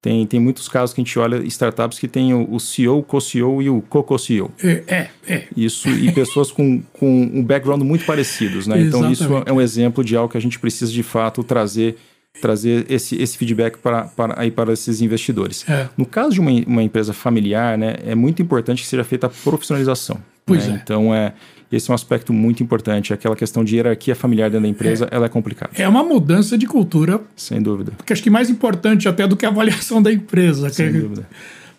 Tem, 0.00 0.26
tem 0.26 0.40
muitos 0.40 0.68
casos 0.68 0.92
que 0.92 1.00
a 1.00 1.04
gente 1.04 1.16
olha 1.16 1.36
startups 1.46 1.96
que 1.96 2.08
tem 2.08 2.34
o, 2.34 2.52
o 2.52 2.58
CEO, 2.58 2.98
o 2.98 3.02
co-CEO 3.04 3.62
e 3.62 3.70
o 3.70 3.80
co-co-CEO. 3.82 4.50
É, 4.60 4.82
é, 4.88 5.10
é. 5.28 5.44
Isso, 5.56 5.88
e 5.88 6.10
pessoas 6.10 6.50
com, 6.50 6.82
com 6.92 7.22
um 7.22 7.42
background 7.44 7.82
muito 7.82 8.04
parecidos, 8.04 8.66
né? 8.66 8.80
Então, 8.80 9.08
isso 9.12 9.22
Exatamente. 9.22 9.48
é 9.48 9.52
um 9.52 9.60
exemplo 9.60 10.02
de 10.02 10.16
algo 10.16 10.28
que 10.28 10.36
a 10.36 10.40
gente 10.40 10.58
precisa, 10.58 10.90
de 10.90 11.02
fato, 11.04 11.44
trazer 11.44 11.96
trazer 12.40 12.86
esse, 12.90 13.14
esse 13.20 13.36
feedback 13.36 13.76
para, 13.78 14.04
para, 14.04 14.40
aí 14.40 14.50
para 14.50 14.72
esses 14.72 15.02
investidores. 15.02 15.68
É. 15.68 15.88
No 15.96 16.06
caso 16.06 16.30
de 16.30 16.40
uma, 16.40 16.50
uma 16.66 16.82
empresa 16.82 17.12
familiar, 17.12 17.76
né, 17.76 17.96
é 18.04 18.14
muito 18.14 18.40
importante 18.40 18.82
que 18.82 18.88
seja 18.88 19.04
feita 19.04 19.26
a 19.26 19.30
profissionalização. 19.30 20.18
Pois 20.44 20.66
né? 20.66 20.74
é. 20.74 20.80
Então, 20.82 21.14
é, 21.14 21.32
esse 21.70 21.90
é 21.90 21.92
um 21.92 21.94
aspecto 21.94 22.32
muito 22.32 22.62
importante. 22.62 23.12
Aquela 23.14 23.36
questão 23.36 23.62
de 23.64 23.76
hierarquia 23.76 24.14
familiar 24.14 24.50
dentro 24.50 24.62
da 24.64 24.68
empresa, 24.68 25.08
ela 25.10 25.26
é 25.26 25.28
complicada, 25.28 25.72
É 25.76 25.88
uma 25.88 26.02
mudança 26.02 26.58
de 26.58 26.66
cultura, 26.66 27.20
sem 27.36 27.62
dúvida. 27.62 27.92
que 28.04 28.12
acho 28.12 28.22
que 28.22 28.30
mais 28.30 28.50
importante 28.50 29.08
até 29.08 29.26
do 29.26 29.36
que 29.36 29.46
a 29.46 29.48
avaliação 29.48 30.02
da 30.02 30.12
empresa. 30.12 30.68
Sem 30.70 30.92
que- 30.92 30.98
dúvida. 31.00 31.28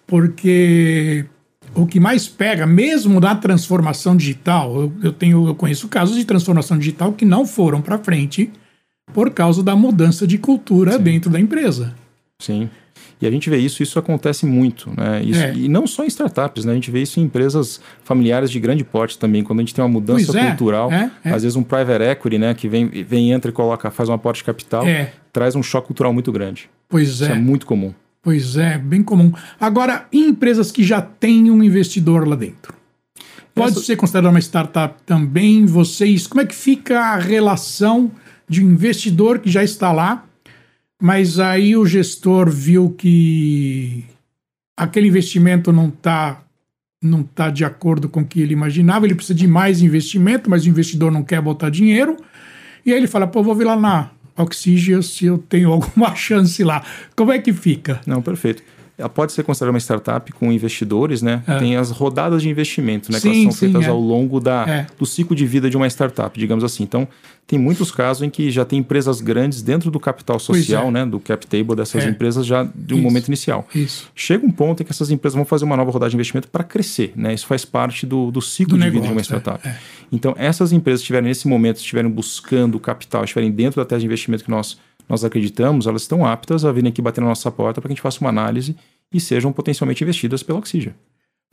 porque 0.08 1.26
o 1.76 1.86
que 1.86 2.00
mais 2.00 2.28
pega, 2.28 2.66
mesmo 2.66 3.20
na 3.20 3.36
transformação 3.36 4.16
digital, 4.16 4.76
eu, 4.80 4.94
eu 5.04 5.12
tenho, 5.12 5.48
eu 5.48 5.56
conheço 5.56 5.88
casos 5.88 6.16
de 6.16 6.24
transformação 6.26 6.78
digital 6.78 7.14
que 7.14 7.26
não 7.26 7.46
foram 7.46 7.82
para 7.82 7.98
frente 7.98 8.52
por 9.14 9.30
causa 9.32 9.62
da 9.64 9.76
mudança 9.76 10.26
de 10.26 10.38
cultura 10.38 10.98
dentro 10.98 11.30
da 11.30 11.40
empresa. 11.40 11.94
Sim. 12.40 12.70
E 13.22 13.28
a 13.28 13.32
gente 13.32 13.50
vê 13.50 13.58
isso, 13.58 13.82
isso 13.82 13.98
acontece 13.98 14.46
muito, 14.46 14.90
né? 14.98 15.22
Isso- 15.24 15.40
É. 15.44 15.54
E 15.54 15.70
não 15.70 15.88
só 15.88 16.04
em 16.04 16.08
startups, 16.08 16.66
né? 16.66 16.72
A 16.72 16.76
gente 16.76 16.92
vê 16.92 17.02
isso 17.02 17.20
em 17.20 17.24
empresas 17.24 17.80
familiares 18.04 18.52
de 18.52 18.60
grande 18.60 18.84
porte 18.84 19.18
também, 19.18 19.44
quando 19.44 19.60
a 19.60 19.62
gente 19.62 19.74
tem 19.74 19.84
uma 19.84 19.90
mudança 19.90 20.26
Pois 20.34 20.36
é, 20.44 20.48
cultural, 20.50 20.92
é, 20.92 21.10
é. 21.24 21.30
às 21.32 21.44
vezes 21.44 21.56
um 21.56 21.64
private 21.64 22.04
equity, 22.04 22.38
né, 22.38 22.54
que 22.54 22.68
vem, 22.68 22.88
vem 22.88 23.32
entra 23.32 23.50
e 23.50 23.54
coloca, 23.54 23.90
faz 23.92 24.10
um 24.10 24.14
aporte 24.14 24.38
de 24.40 24.44
capital, 24.44 24.86
É. 24.86 25.12
traz 25.32 25.56
um 25.56 25.64
choque 25.64 25.88
cultural 25.88 26.14
muito 26.14 26.32
grande. 26.32 26.70
Pois 26.90 27.10
Isso 27.10 27.26
é 27.26 27.32
é, 27.32 27.36
muito 27.36 27.66
comum. 27.66 27.94
pois 28.22 28.58
é, 28.58 28.78
bem 28.78 29.02
comum. 29.04 29.32
Agora, 29.60 30.06
em 30.12 30.28
empresas 30.30 30.72
que 30.72 30.84
já 30.84 31.02
têm 31.02 31.50
um 31.50 31.64
investidor 31.64 32.28
lá 32.28 32.36
dentro, 32.36 32.74
pode 33.56 33.72
Essa- 33.78 33.86
ser 33.86 33.96
considerada 33.96 34.30
uma 34.30 34.40
startup 34.40 34.96
também? 35.06 35.66
Vocês, 35.66 36.28
como 36.28 36.42
é 36.42 36.46
que 36.46 36.56
fica 36.56 37.00
a 37.00 37.18
relação 37.18 38.12
de 38.50 38.64
um 38.64 38.72
investidor 38.72 39.40
que 39.40 39.50
já 39.50 39.64
está 39.64 39.92
lá, 39.92 40.26
mas 41.04 41.38
aí 41.38 41.76
o 41.76 41.86
gestor 41.86 42.50
viu 42.50 42.90
que 42.90 44.06
aquele 44.78 45.10
investimento 45.10 45.74
não 45.74 45.90
está 45.90 46.42
não 47.02 47.24
tá 47.24 47.50
de 47.50 47.66
acordo 47.66 48.08
com 48.08 48.22
o 48.22 48.26
que 48.26 48.42
ele 48.42 48.54
imaginava, 48.54 49.06
ele 49.06 49.14
precisa 49.14 49.38
de 49.38 49.46
mais 49.46 49.82
investimento, 49.82 50.50
mas 50.50 50.64
o 50.64 50.70
investidor 50.70 51.12
não 51.12 51.22
quer 51.22 51.42
botar 51.42 51.70
dinheiro, 51.70 52.16
e 52.86 52.94
aí 52.94 52.98
ele 52.98 53.08
fala, 53.08 53.28
pô, 53.28 53.44
vou 53.44 53.54
vir 53.54 53.66
lá 53.66 53.76
na 53.76 54.12
Oxygen 54.38 55.02
se 55.02 55.26
eu 55.26 55.38
tenho 55.38 55.74
alguma 55.74 56.16
chance 56.16 56.64
lá. 56.64 56.82
Como 57.18 57.34
é 57.34 57.40
que 57.40 57.52
fica? 57.52 58.00
Não, 58.08 58.22
perfeito. 58.22 58.64
Ela 58.96 59.10
pode 59.10 59.32
ser 59.32 59.44
considerada 59.44 59.74
uma 59.74 59.80
startup 59.80 60.32
com 60.34 60.52
investidores, 60.52 61.22
né? 61.24 61.42
É. 61.48 61.58
Tem 61.58 61.76
as 61.76 61.90
rodadas 61.90 62.44
de 62.44 62.50
investimento, 62.50 63.12
né? 63.12 63.18
que 63.18 63.24
Sim, 63.24 63.30
elas 63.30 63.42
são 63.44 63.52
sim, 63.52 63.58
feitas 63.58 63.86
é. 63.86 63.90
ao 63.90 64.00
longo 64.00 64.40
da, 64.40 64.66
É. 64.68 64.88
do 65.00 65.06
ciclo 65.06 65.36
de 65.36 65.46
vida 65.48 65.68
de 65.70 65.76
uma 65.76 65.88
startup, 65.88 66.40
digamos 66.40 66.64
assim. 66.64 66.84
Então, 66.84 67.08
tem 67.48 67.58
muitos 67.58 67.92
casos 67.92 68.22
em 68.24 68.30
que 68.30 68.52
já 68.52 68.64
tem 68.64 68.80
empresas 68.80 69.20
grandes 69.20 69.62
dentro 69.64 69.90
do 69.90 70.00
capital 70.00 70.40
social, 70.40 70.88
é. 70.90 70.92
né? 70.92 71.06
Do 71.06 71.20
cap 71.20 71.46
table 71.48 71.76
dessas 71.76 72.04
É. 72.04 72.10
empresas 72.10 72.46
já 72.46 72.64
de 72.64 72.94
um 72.94 72.98
Isso. 72.98 73.04
momento 73.04 73.28
inicial. 73.28 73.68
Isso. 73.74 74.10
Chega 74.16 74.46
um 74.46 74.52
ponto 74.52 74.82
em 74.82 74.86
que 74.86 74.92
essas 74.92 75.10
empresas 75.10 75.36
vão 75.36 75.44
fazer 75.44 75.66
uma 75.66 75.76
nova 75.76 75.90
rodada 75.90 76.10
de 76.12 76.16
investimento 76.16 76.48
para 76.48 76.64
crescer, 76.64 77.14
né? 77.16 77.34
Isso 77.34 77.48
faz 77.48 77.66
parte 77.66 78.06
do, 78.06 78.30
do 78.30 78.42
ciclo 78.42 78.78
Do 78.78 78.84
de 78.84 78.90
vida 78.92 79.02
de 79.02 79.08
uma 79.08 79.16
negócio, 79.16 79.34
é, 79.36 79.40
startup. 79.40 79.70
Então, 80.12 80.36
essas 80.38 80.72
empresas 80.72 81.02
que 81.02 81.06
estiverem 81.06 81.28
nesse 81.30 81.48
momento, 81.48 81.78
estiverem 81.78 82.12
buscando 82.12 82.80
capital, 82.80 83.24
estiverem 83.24 83.52
dentro 83.52 83.82
da 83.82 83.86
tese 83.86 84.02
de 84.02 84.06
investimento 84.06 84.44
que 84.44 84.52
nós, 84.52 84.78
nós 85.08 85.24
acreditamos, 85.24 85.88
elas 85.88 86.04
estão 86.04 86.26
aptas 86.26 86.64
a 86.66 86.72
virem 86.72 86.90
aqui 86.90 87.02
bater 87.02 87.22
na 87.22 87.28
nossa 87.28 87.52
porta 87.52 87.82
para 87.82 87.88
que 87.88 87.94
a 87.94 87.96
gente 87.96 88.02
faça 88.02 88.20
uma 88.22 88.30
análise 88.30 88.76
e 89.14 89.20
sejam 89.20 89.52
potencialmente 89.52 90.04
investidas 90.04 90.42
pela 90.44 90.60
Oxygen. 90.60 90.94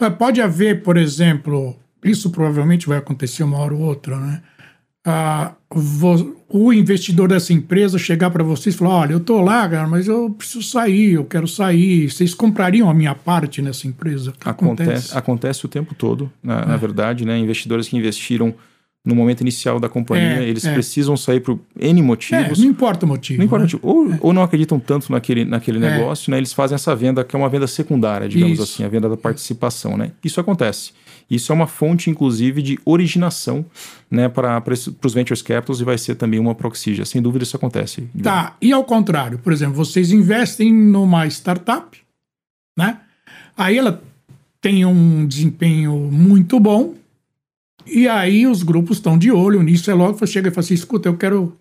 Mas 0.00 0.14
Pode 0.14 0.40
haver, 0.40 0.82
por 0.82 0.96
exemplo, 0.96 1.76
isso 2.04 2.30
provavelmente 2.30 2.86
vai 2.88 2.98
acontecer 2.98 3.42
uma 3.42 3.58
hora 3.58 3.74
ou 3.74 3.80
outra, 3.80 4.16
né? 4.18 4.42
Ah, 5.04 5.54
o 6.48 6.72
investidor 6.74 7.28
dessa 7.28 7.54
empresa 7.54 7.98
chegar 7.98 8.30
para 8.30 8.44
vocês 8.44 8.74
e 8.74 8.78
falar: 8.78 8.96
olha, 8.96 9.12
eu 9.12 9.18
estou 9.18 9.40
lá, 9.40 9.66
cara, 9.66 9.88
mas 9.88 10.06
eu 10.06 10.28
preciso 10.30 10.62
sair, 10.62 11.14
eu 11.14 11.24
quero 11.24 11.48
sair. 11.48 12.10
Vocês 12.10 12.34
comprariam 12.34 12.90
a 12.90 12.92
minha 12.92 13.14
parte 13.14 13.62
nessa 13.62 13.86
empresa? 13.86 14.32
Que 14.38 14.46
Acontece, 14.48 15.16
acontece 15.16 15.64
o 15.64 15.68
tempo 15.68 15.94
todo, 15.94 16.30
na, 16.42 16.60
É. 16.60 16.66
na 16.66 16.76
verdade, 16.76 17.24
né? 17.24 17.38
Investidores 17.38 17.88
que 17.88 17.96
investiram 17.96 18.54
no 19.04 19.14
momento 19.14 19.40
inicial 19.40 19.80
da 19.80 19.88
companhia, 19.88 20.42
É, 20.42 20.48
eles 20.48 20.64
é. 20.64 20.72
precisam 20.74 21.16
sair 21.16 21.40
por 21.40 21.58
N 21.78 22.00
É, 22.00 22.02
motivos. 22.02 22.58
não 22.58 22.66
importa 22.66 23.06
o 23.06 23.08
motivo. 23.08 23.38
Não 23.38 23.46
importa 23.46 23.64
né? 23.64 23.72
motivo. 23.72 23.80
Ou, 23.86 24.14
ou 24.20 24.32
não 24.32 24.42
acreditam 24.42 24.78
tanto 24.78 25.10
naquele, 25.10 25.44
naquele 25.44 25.78
É. 25.78 25.90
negócio, 25.98 26.30
né? 26.30 26.36
Eles 26.36 26.52
fazem 26.52 26.74
essa 26.74 26.94
venda, 26.94 27.24
que 27.24 27.34
é 27.34 27.38
uma 27.38 27.48
venda 27.48 27.66
secundária, 27.66 28.28
digamos 28.28 28.58
Isso. 28.58 28.62
assim, 28.74 28.84
a 28.84 28.88
venda 28.88 29.08
da 29.08 29.16
participação, 29.16 29.96
né? 29.96 30.12
Isso 30.22 30.38
acontece. 30.38 30.92
Isso 31.30 31.50
é 31.52 31.54
uma 31.54 31.66
fonte, 31.68 32.10
inclusive, 32.10 32.60
de 32.60 32.78
originação 32.84 33.64
né, 34.10 34.28
para 34.28 34.60
os 35.04 35.14
ventures 35.14 35.40
capitals 35.40 35.80
e 35.80 35.84
vai 35.84 35.96
ser 35.96 36.16
também 36.16 36.40
uma 36.40 36.54
proxígia. 36.56 37.04
Sem 37.04 37.22
dúvida 37.22 37.44
isso 37.44 37.56
acontece. 37.56 38.08
Tá, 38.20 38.56
e 38.60 38.72
ao 38.72 38.82
contrário, 38.82 39.38
por 39.38 39.52
exemplo, 39.52 39.76
vocês 39.76 40.10
investem 40.10 40.72
numa 40.74 41.26
startup, 41.28 41.96
né? 42.76 42.98
Aí 43.56 43.78
ela 43.78 44.02
tem 44.60 44.84
um 44.84 45.24
desempenho 45.24 45.94
muito 46.10 46.58
bom, 46.58 46.94
e 47.92 48.08
aí 48.08 48.46
os 48.46 48.62
grupos 48.62 48.96
estão 48.98 49.16
de 49.18 49.30
olho 49.30 49.62
nisso, 49.62 49.90
é 49.90 49.94
logo 49.94 50.24
chega 50.26 50.48
e 50.48 50.50
fala 50.50 50.64
assim, 50.64 50.74
escuta, 50.74 51.08
eu 51.08 51.16
quero, 51.16 51.56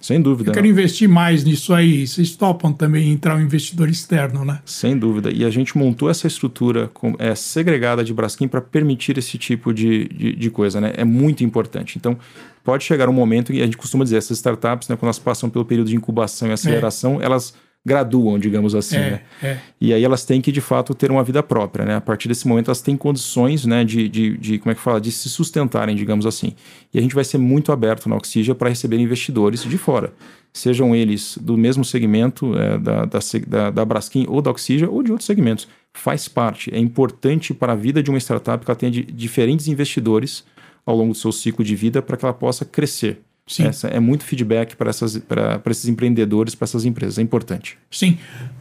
Sem 0.00 0.20
dúvida. 0.20 0.50
eu 0.50 0.54
quero 0.54 0.66
investir 0.66 1.08
mais 1.08 1.44
nisso 1.44 1.72
aí, 1.74 2.06
vocês 2.06 2.34
topam 2.36 2.72
também 2.72 3.10
entrar 3.12 3.36
um 3.36 3.40
investidor 3.40 3.88
externo, 3.88 4.44
né? 4.44 4.60
Sem 4.64 4.96
dúvida. 4.98 5.30
E 5.32 5.44
a 5.44 5.50
gente 5.50 5.76
montou 5.78 6.10
essa 6.10 6.26
estrutura 6.26 6.88
com- 6.92 7.14
é, 7.18 7.34
segregada 7.34 8.02
de 8.04 8.12
Braskem 8.12 8.46
para 8.48 8.60
permitir 8.60 9.16
esse 9.18 9.38
tipo 9.38 9.72
de, 9.72 10.08
de, 10.08 10.32
de 10.36 10.50
coisa, 10.50 10.80
né? 10.80 10.92
É 10.96 11.04
muito 11.04 11.42
importante. 11.44 11.96
Então, 11.98 12.16
pode 12.62 12.84
chegar 12.84 13.08
um 13.08 13.12
momento 13.12 13.52
e 13.52 13.60
a 13.60 13.64
gente 13.64 13.76
costuma 13.76 14.04
dizer, 14.04 14.16
essas 14.16 14.38
startups, 14.38 14.88
né, 14.88 14.96
quando 14.96 15.04
elas 15.08 15.18
passam 15.18 15.48
pelo 15.50 15.64
período 15.64 15.88
de 15.88 15.96
incubação 15.96 16.48
e 16.48 16.52
aceleração, 16.52 17.20
elas 17.20 17.54
graduam, 17.86 18.38
digamos 18.38 18.74
assim, 18.74 18.96
É, 18.96 19.10
né? 19.10 19.20
é. 19.42 19.58
E 19.80 19.92
aí 19.92 20.02
elas 20.02 20.24
têm 20.24 20.40
que, 20.40 20.50
de 20.50 20.60
fato, 20.60 20.94
ter 20.94 21.10
uma 21.10 21.22
vida 21.22 21.42
própria, 21.42 21.84
né? 21.84 21.96
A 21.96 22.00
partir 22.00 22.28
desse 22.28 22.48
momento 22.48 22.68
elas 22.68 22.80
têm 22.80 22.96
condições, 22.96 23.66
né, 23.66 23.84
de, 23.84 24.08
de, 24.08 24.38
de 24.38 24.58
como 24.58 24.72
é 24.72 24.74
que 24.74 24.80
fala, 24.80 25.00
de 25.00 25.12
se 25.12 25.28
sustentarem, 25.28 25.94
digamos 25.94 26.24
assim. 26.24 26.54
E 26.92 26.98
a 26.98 27.02
gente 27.02 27.14
vai 27.14 27.24
ser 27.24 27.36
muito 27.38 27.72
aberto 27.72 28.08
na 28.08 28.16
Oxygen 28.16 28.54
para 28.54 28.70
receber 28.70 28.98
investidores 28.98 29.62
de 29.62 29.76
fora. 29.76 30.12
Sejam 30.52 30.94
eles 30.94 31.36
do 31.40 31.58
mesmo 31.58 31.84
segmento 31.84 32.56
é, 32.56 32.78
da, 32.78 33.04
da, 33.04 33.18
da, 33.46 33.70
da 33.70 33.84
Braskem 33.84 34.24
ou 34.28 34.40
da 34.40 34.50
Oxygen 34.50 34.88
ou 34.88 35.02
de 35.02 35.10
outros 35.10 35.26
segmentos. 35.26 35.68
Faz 35.92 36.26
parte, 36.26 36.74
é 36.74 36.78
importante 36.78 37.52
para 37.52 37.72
a 37.72 37.76
vida 37.76 38.02
de 38.02 38.08
uma 38.08 38.18
startup 38.18 38.64
que 38.64 38.70
ela 38.70 38.78
tenha 38.78 38.90
diferentes 38.90 39.68
investidores 39.68 40.44
ao 40.86 40.96
longo 40.96 41.12
do 41.12 41.18
seu 41.18 41.32
ciclo 41.32 41.64
de 41.64 41.74
vida 41.76 42.00
para 42.00 42.16
que 42.16 42.24
ela 42.24 42.34
possa 42.34 42.64
crescer. 42.64 43.20
Sim. 43.46 43.64
Essa 43.64 43.88
é 43.88 44.00
muito 44.00 44.24
feedback 44.24 44.74
para 44.74 44.90
esses 44.90 45.86
empreendedores, 45.86 46.54
para 46.54 46.64
essas 46.64 46.84
empresas. 46.84 47.18
É 47.18 47.22
importante. 47.22 47.76
Sim. 47.90 48.18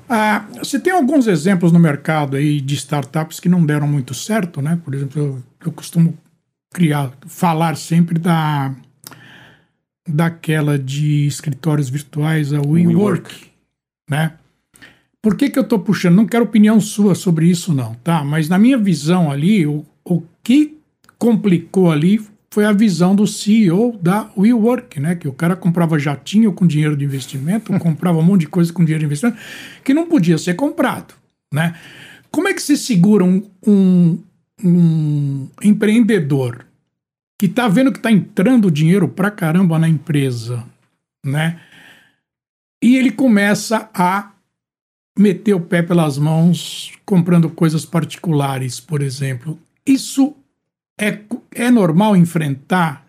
Ah, 0.09 0.45
você 0.57 0.77
tem 0.79 0.91
alguns 0.91 1.25
exemplos 1.27 1.71
no 1.71 1.79
mercado 1.79 2.35
aí 2.35 2.59
de 2.59 2.75
startups 2.75 3.39
que 3.39 3.47
não 3.47 3.65
deram 3.65 3.87
muito 3.87 4.13
certo, 4.13 4.61
né? 4.61 4.79
Por 4.83 4.93
exemplo, 4.93 5.21
eu, 5.21 5.43
eu 5.65 5.71
costumo 5.71 6.17
criar, 6.73 7.13
falar 7.27 7.77
sempre 7.77 8.19
da 8.19 8.75
daquela 10.05 10.77
de 10.77 11.25
escritórios 11.27 11.89
virtuais, 11.89 12.51
a 12.51 12.59
WeWork, 12.59 12.87
WeWork. 12.87 13.35
né? 14.09 14.33
Por 15.21 15.37
que, 15.37 15.49
que 15.49 15.57
eu 15.57 15.63
estou 15.63 15.79
puxando? 15.79 16.15
Não 16.15 16.25
quero 16.25 16.43
opinião 16.43 16.81
sua 16.81 17.15
sobre 17.15 17.45
isso, 17.45 17.73
não, 17.73 17.93
tá? 18.03 18.21
Mas 18.21 18.49
na 18.49 18.59
minha 18.59 18.77
visão 18.77 19.31
ali, 19.31 19.65
o, 19.65 19.85
o 20.03 20.21
que 20.43 20.77
complicou 21.17 21.89
ali 21.89 22.19
foi 22.53 22.65
a 22.65 22.71
visão 22.71 23.15
do 23.15 23.25
CEO 23.25 23.97
da 23.97 24.29
WeWork, 24.37 24.99
né? 24.99 25.15
Que 25.15 25.27
o 25.27 25.33
cara 25.33 25.55
comprava 25.55 25.97
jatinho 25.97 26.53
com 26.53 26.67
dinheiro 26.67 26.95
de 26.95 27.03
investimento, 27.03 27.73
comprava 27.79 28.19
um 28.19 28.21
monte 28.21 28.41
de 28.41 28.47
coisa 28.47 28.71
com 28.71 28.85
dinheiro 28.85 28.99
de 28.99 29.05
investimento, 29.07 29.39
que 29.83 29.91
não 29.91 30.07
podia 30.07 30.37
ser 30.37 30.53
comprado, 30.53 31.15
né? 31.51 31.75
Como 32.29 32.47
é 32.47 32.53
que 32.53 32.61
se 32.61 32.77
segura 32.77 33.23
um, 33.23 33.43
um, 33.65 34.19
um 34.63 35.47
empreendedor 35.63 36.63
que 37.39 37.47
está 37.47 37.67
vendo 37.67 37.91
que 37.91 37.97
está 37.97 38.11
entrando 38.11 38.69
dinheiro 38.69 39.07
pra 39.07 39.31
caramba 39.31 39.79
na 39.79 39.89
empresa, 39.89 40.63
né? 41.25 41.59
E 42.83 42.97
ele 42.97 43.09
começa 43.09 43.89
a 43.95 44.31
meter 45.17 45.55
o 45.55 45.59
pé 45.59 45.81
pelas 45.81 46.19
mãos 46.19 46.91
comprando 47.03 47.49
coisas 47.49 47.83
particulares, 47.83 48.79
por 48.79 49.01
exemplo. 49.01 49.59
Isso 49.83 50.35
é, 50.99 51.19
é 51.53 51.71
normal 51.71 52.15
enfrentar 52.15 53.05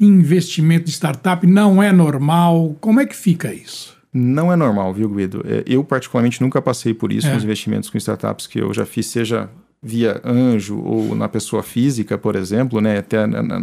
investimento 0.00 0.86
de 0.86 0.92
startup? 0.92 1.46
Não 1.46 1.82
é 1.82 1.92
normal? 1.92 2.76
Como 2.80 3.00
é 3.00 3.06
que 3.06 3.16
fica 3.16 3.52
isso? 3.52 3.96
Não 4.12 4.52
é 4.52 4.56
normal, 4.56 4.92
viu, 4.94 5.08
Guido? 5.08 5.44
É, 5.46 5.62
eu, 5.66 5.84
particularmente, 5.84 6.40
nunca 6.40 6.62
passei 6.62 6.94
por 6.94 7.12
isso 7.12 7.26
é. 7.26 7.34
nos 7.34 7.44
investimentos 7.44 7.90
com 7.90 7.98
startups 7.98 8.46
que 8.46 8.60
eu 8.60 8.72
já 8.72 8.86
fiz, 8.86 9.06
seja 9.06 9.48
via 9.80 10.20
anjo 10.24 10.80
ou 10.80 11.14
na 11.14 11.28
pessoa 11.28 11.62
física, 11.62 12.18
por 12.18 12.34
exemplo, 12.34 12.80
né? 12.80 12.98
até 12.98 13.18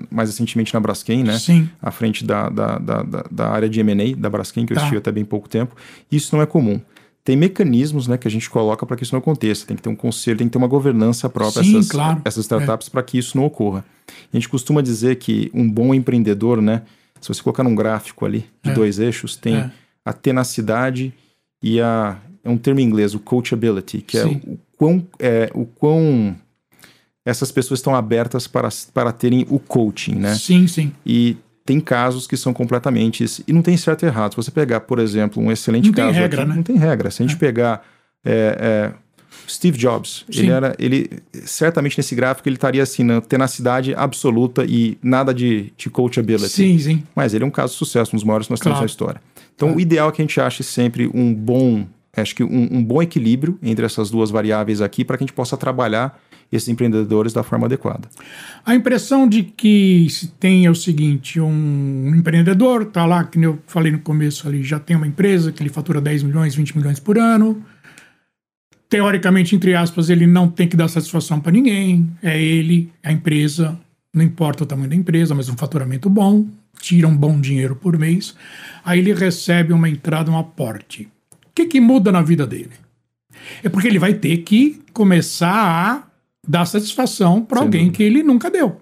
mais 0.10 0.30
recentemente 0.30 0.74
na 0.74 0.80
Braskem, 0.80 1.24
né? 1.24 1.38
Sim. 1.38 1.70
à 1.82 1.92
frente 1.92 2.24
da, 2.24 2.48
da, 2.48 2.78
da, 2.78 3.04
da 3.30 3.50
área 3.50 3.68
de 3.68 3.82
M&A 3.82 4.16
da 4.16 4.30
Braskem, 4.30 4.66
que 4.66 4.72
eu 4.72 4.78
tá. 4.78 4.84
estive 4.84 5.00
até 5.00 5.12
bem 5.12 5.26
pouco 5.26 5.50
tempo. 5.50 5.76
Isso 6.10 6.34
não 6.34 6.42
é 6.42 6.46
comum 6.46 6.80
tem 7.26 7.36
mecanismos 7.36 8.08
né, 8.08 8.20
que 8.20 8.28
a 8.28 8.32
gente 8.32 8.48
coloca 8.48 8.86
para 8.86 8.96
que 8.96 9.02
isso 9.02 9.14
não 9.14 9.20
aconteça. 9.20 9.66
Tem 9.66 9.76
que 9.76 9.82
ter 9.82 9.90
um 9.90 9.96
conselho, 9.96 10.38
tem 10.38 10.48
que 10.48 10.52
ter 10.52 10.60
uma 10.60 10.68
governança 10.68 11.28
própria 11.28 11.64
Sim, 11.64 11.80
essas, 11.80 11.90
claro. 11.90 12.22
essas 12.24 12.46
startups 12.46 12.88
é. 12.88 12.92
para 12.92 13.02
que 13.02 13.18
isso 13.18 13.36
não 13.36 13.46
ocorra. 13.46 13.84
A 14.32 14.38
gente 14.38 14.48
costuma 14.48 14.80
dizer 14.80 15.16
que 15.16 15.50
um 15.52 15.68
bom 15.68 15.92
empreendedor, 15.92 16.62
né, 16.62 16.84
se 17.20 17.28
você 17.28 17.42
colocar 17.42 17.64
num 17.64 17.74
gráfico 17.74 18.26
ali 18.26 18.46
de 18.64 18.70
é. 18.70 18.74
dois 18.76 19.00
eixos, 19.00 19.36
tem 19.36 19.56
é. 19.56 19.72
a 20.06 20.14
tenacidade 20.14 21.12
e 21.64 21.82
a. 21.82 22.20
É 22.44 22.50
um 22.50 22.58
termo 22.58 22.80
em 22.80 22.84
inglês, 22.84 23.16
o 23.16 23.20
coachability, 23.20 24.02
que 24.02 24.20
é 24.20 24.24
Sim. 24.24 24.42
é 24.46 24.52
o 24.52 24.60
quão, 24.78 25.08
é 25.18 25.52
o 25.56 25.66
quão 25.66 26.36
essas 27.26 27.52
pessoas 27.52 27.80
estão 27.80 27.96
abertas 27.96 28.46
para, 28.46 28.70
para 28.94 29.12
terem 29.12 29.48
o 29.50 29.58
coaching, 29.58 30.14
né? 30.14 30.36
Sim, 30.36 30.68
sim. 30.68 30.94
E 31.04 31.38
tem 31.66 31.80
casos 31.80 32.28
que 32.28 32.38
são 32.38 32.54
completamente. 32.54 33.26
E 33.48 33.52
não 33.52 33.64
tem 33.64 33.76
certo 33.76 34.04
e 34.04 34.06
errado. 34.06 34.32
Se 34.32 34.38
você 34.38 34.52
pegar, 34.52 34.82
por 34.82 35.00
exemplo, 35.00 35.42
um 35.42 35.52
excelente 35.52 35.88
não 35.88 35.94
caso. 35.94 36.12
Tem 36.12 36.22
regra, 36.22 36.42
aqui, 36.42 36.50
né? 36.50 36.56
Não 36.56 36.64
tem 36.64 36.78
regra. 36.78 37.12
Se 37.12 37.24
a 37.24 37.26
gente 37.26 37.36
é. 37.36 37.40
pegar. 37.40 37.84
É, 38.24 38.94
é, 38.94 39.06
Steve 39.48 39.78
Jobs, 39.78 40.26
Sim. 40.32 40.40
ele 40.40 40.52
era, 40.52 40.76
ele 40.80 41.10
certamente 41.44 41.98
nesse 42.00 42.16
gráfico 42.16 42.48
ele 42.48 42.56
estaria 42.56 42.82
assim 42.82 43.04
na 43.04 43.22
tenacidade 43.22 43.94
absoluta 43.94 44.66
e 44.66 44.98
nada 45.04 45.34
de, 45.34 45.72
de 45.78 45.90
coachability. 45.90 46.50
Sim, 46.50 46.80
sim. 46.80 47.04
Mas 47.14 47.34
ele 47.34 47.44
é 47.44 47.48
um 47.48 47.52
caso 47.52 47.74
de 47.74 47.78
sucesso, 47.78 48.16
um 48.16 48.18
dos 48.18 48.24
maiores 48.24 48.48
que 48.48 48.54
nós 48.54 48.60
claro. 48.60 48.78
temos 48.78 48.82
na 48.82 48.92
história. 48.92 49.22
Então, 49.56 49.70
é. 49.70 49.76
o 49.76 49.80
ideal 49.80 50.10
é 50.10 50.12
que 50.12 50.22
a 50.22 50.26
gente 50.26 50.40
ache 50.40 50.64
sempre 50.64 51.12
um 51.14 51.32
bom, 51.32 51.86
acho 52.16 52.34
que 52.34 52.44
um, 52.44 52.70
um 52.72 52.84
bom 52.84 53.04
equilíbrio 53.04 53.60
entre 53.62 53.86
essas 53.86 54.10
duas 54.10 54.32
variáveis 54.32 54.82
aqui 54.82 55.06
para 55.06 55.18
que 55.18 55.24
a 55.24 55.28
gente 55.28 55.36
possa 55.36 55.56
trabalhar 55.56 56.20
esses 56.52 56.70
empreendedores 56.70 57.34
da 57.34 57.44
forma 57.44 57.66
adequada. 57.66 58.08
A 58.66 58.76
impressão 58.76 59.28
de 59.28 59.44
que 59.44 60.08
se 60.10 60.28
tem 60.28 60.66
é 60.66 60.70
o 60.70 60.76
seguinte: 60.76 61.40
um 61.40 62.14
empreendedor 62.16 62.84
está 62.84 63.06
lá, 63.06 63.24
que 63.24 63.40
eu 63.40 63.60
falei 63.68 63.92
no 63.92 64.00
começo 64.00 64.48
ali, 64.48 64.64
já 64.64 64.80
tem 64.80 64.96
uma 64.96 65.08
empresa 65.08 65.52
que 65.52 65.62
ele 65.62 65.70
fatura 65.70 66.00
10 66.02 66.24
milhões, 66.24 66.56
20 66.56 66.78
milhões 66.78 67.00
por 67.00 67.18
ano. 67.18 67.64
Teoricamente, 68.88 69.56
entre 69.56 69.76
aspas, 69.76 70.10
ele 70.10 70.28
não 70.28 70.48
tem 70.48 70.68
que 70.68 70.78
dar 70.78 70.88
satisfação 70.88 71.40
para 71.40 71.52
ninguém. 71.52 72.10
É 72.22 72.42
ele, 72.42 72.92
a 73.04 73.12
empresa, 73.12 73.78
não 74.14 74.24
importa 74.24 74.64
o 74.64 74.68
tamanho 74.68 74.90
da 74.90 74.96
empresa, 74.96 75.34
mas 75.34 75.50
um 75.50 75.58
faturamento 75.58 76.10
bom, 76.10 76.48
tira 76.80 77.08
um 77.08 77.18
bom 77.18 77.40
dinheiro 77.40 77.76
por 77.76 77.98
mês. 77.98 78.36
Aí 78.84 79.00
ele 79.00 79.14
recebe 79.14 79.74
uma 79.74 79.90
entrada, 79.90 80.32
um 80.32 80.38
aporte. 80.38 81.10
O 81.34 81.54
que, 81.56 81.66
que 81.66 81.82
muda 81.82 82.12
na 82.12 82.22
vida 82.22 82.46
dele? 82.46 82.72
É 83.64 83.70
porque 83.70 83.88
ele 83.88 84.00
vai 84.00 84.14
ter 84.14 84.38
que 84.38 84.82
começar 84.94 85.52
a 85.52 86.15
dar 86.48 86.66
satisfação 86.66 87.42
para 87.42 87.60
alguém 87.60 87.86
dúvida. 87.86 87.98
que 87.98 88.04
ele 88.04 88.24
nunca 88.24 88.50
deu. 88.50 88.82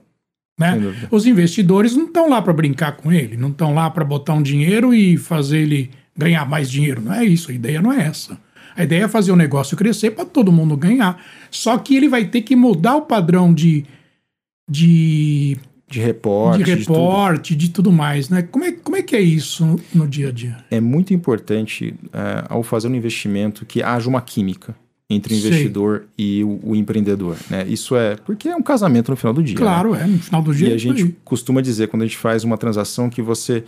Né? 0.59 0.77
Os 1.09 1.25
investidores 1.25 1.95
não 1.95 2.05
estão 2.05 2.29
lá 2.29 2.41
para 2.41 2.53
brincar 2.53 2.97
com 2.97 3.11
ele, 3.11 3.35
não 3.35 3.49
estão 3.49 3.73
lá 3.73 3.89
para 3.89 4.05
botar 4.05 4.33
um 4.33 4.41
dinheiro 4.41 4.93
e 4.93 5.17
fazer 5.17 5.59
ele 5.59 5.89
ganhar 6.15 6.47
mais 6.47 6.69
dinheiro. 6.69 7.01
Não 7.01 7.13
é 7.13 7.25
isso, 7.25 7.51
a 7.51 7.53
ideia 7.53 7.81
não 7.81 7.91
é 7.91 8.03
essa. 8.03 8.37
A 8.75 8.83
ideia 8.83 9.03
é 9.03 9.07
fazer 9.07 9.31
o 9.31 9.35
negócio 9.35 9.77
crescer 9.77 10.11
para 10.11 10.25
todo 10.25 10.51
mundo 10.51 10.75
ganhar. 10.77 11.23
Só 11.49 11.77
que 11.77 11.95
ele 11.95 12.09
vai 12.09 12.25
ter 12.25 12.41
que 12.41 12.55
mudar 12.55 12.95
o 12.95 13.03
padrão 13.03 13.53
de. 13.53 13.85
de 14.69 15.57
de 15.85 15.99
reporte, 15.99 16.63
de, 16.63 16.73
reporte, 16.73 17.55
de 17.55 17.67
tudo. 17.67 17.67
de 17.67 17.69
tudo, 17.69 17.91
mais, 17.91 18.27
né? 18.27 18.41
Como 18.41 18.65
é, 18.65 18.71
como 18.71 18.95
é 18.95 19.03
que 19.03 19.15
é 19.15 19.21
isso 19.21 19.63
no, 19.63 19.79
no 19.93 20.07
dia 20.07 20.29
a 20.29 20.31
dia? 20.31 20.57
É 20.71 20.81
muito 20.81 21.13
importante, 21.13 21.93
é, 22.11 22.45
ao 22.49 22.63
fazer 22.63 22.87
um 22.87 22.95
investimento, 22.95 23.63
que 23.63 23.83
haja 23.83 24.09
uma 24.09 24.19
química 24.19 24.75
entre 25.09 25.33
o 25.33 25.37
investidor 25.37 26.05
e 26.17 26.43
o, 26.43 26.59
o, 26.63 26.75
empreendedor, 26.75 27.37
né? 27.49 27.65
Isso 27.67 27.95
é 27.95 28.15
porque 28.15 28.49
é 28.49 28.55
um 28.55 28.61
casamento 28.61 29.11
no 29.11 29.17
final 29.17 29.33
do 29.33 29.43
dia. 29.43 29.55
Claro, 29.55 29.93
né? 29.93 30.03
é 30.03 30.07
no 30.07 30.19
final 30.19 30.41
do 30.41 30.53
dia. 30.53 30.69
E 30.69 30.71
a 30.71 30.75
é 30.75 30.77
gente 30.77 31.03
aí. 31.03 31.15
costuma 31.23 31.61
dizer 31.61 31.87
quando 31.87 32.03
a 32.03 32.05
gente 32.05 32.17
faz 32.17 32.43
uma 32.43 32.57
transação 32.57 33.09
que 33.09 33.21
você 33.21 33.63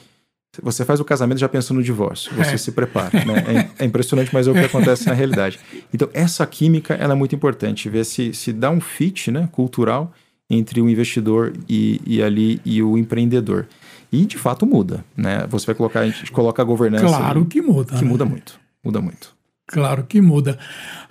você 0.64 0.86
faz 0.86 1.02
o 1.02 1.06
casamento 1.06 1.38
já 1.38 1.50
pensando 1.50 1.78
no 1.78 1.84
divórcio, 1.84 2.34
você 2.34 2.54
é. 2.54 2.58
se 2.58 2.72
prepara, 2.72 3.26
né? 3.26 3.68
É, 3.78 3.84
é, 3.84 3.86
impressionante, 3.86 4.30
mas 4.34 4.48
é 4.48 4.52
o 4.52 4.54
que 4.54 4.62
acontece 4.66 5.06
na 5.06 5.14
realidade. 5.14 5.60
Então 5.94 6.10
essa 6.14 6.46
química 6.48 6.94
ela 6.94 7.14
é 7.14 7.16
muito 7.16 7.36
importante, 7.36 7.90
ver 7.90 8.06
se 8.06 8.34
se 8.34 8.54
dá 8.54 8.72
um 8.72 8.80
fit, 8.80 9.30
né, 9.32 9.50
cultural 9.52 10.14
entre 10.50 10.80
o 10.80 10.90
investidor 10.90 11.54
e, 11.68 12.00
e 12.06 12.24
ali 12.24 12.62
e 12.64 12.82
o 12.82 12.98
empreendedor. 12.98 13.68
E 14.12 14.26
de 14.26 14.38
fato 14.38 14.66
muda, 14.66 15.04
né? 15.18 15.46
Você 15.50 15.66
vai 15.66 15.76
colocar 15.76 16.00
a 16.02 16.06
gente 16.06 16.32
coloca 16.32 16.62
a 16.62 16.66
governança 16.66 17.06
Claro 17.06 17.46
que 17.46 17.62
muda. 17.62 17.94
Que 17.94 18.06
né? 18.06 18.10
muda 18.10 18.24
muito. 18.24 18.60
Muda 18.84 19.02
muito. 19.02 19.35
Claro 19.68 20.06
que 20.08 20.22
muda. 20.22 20.58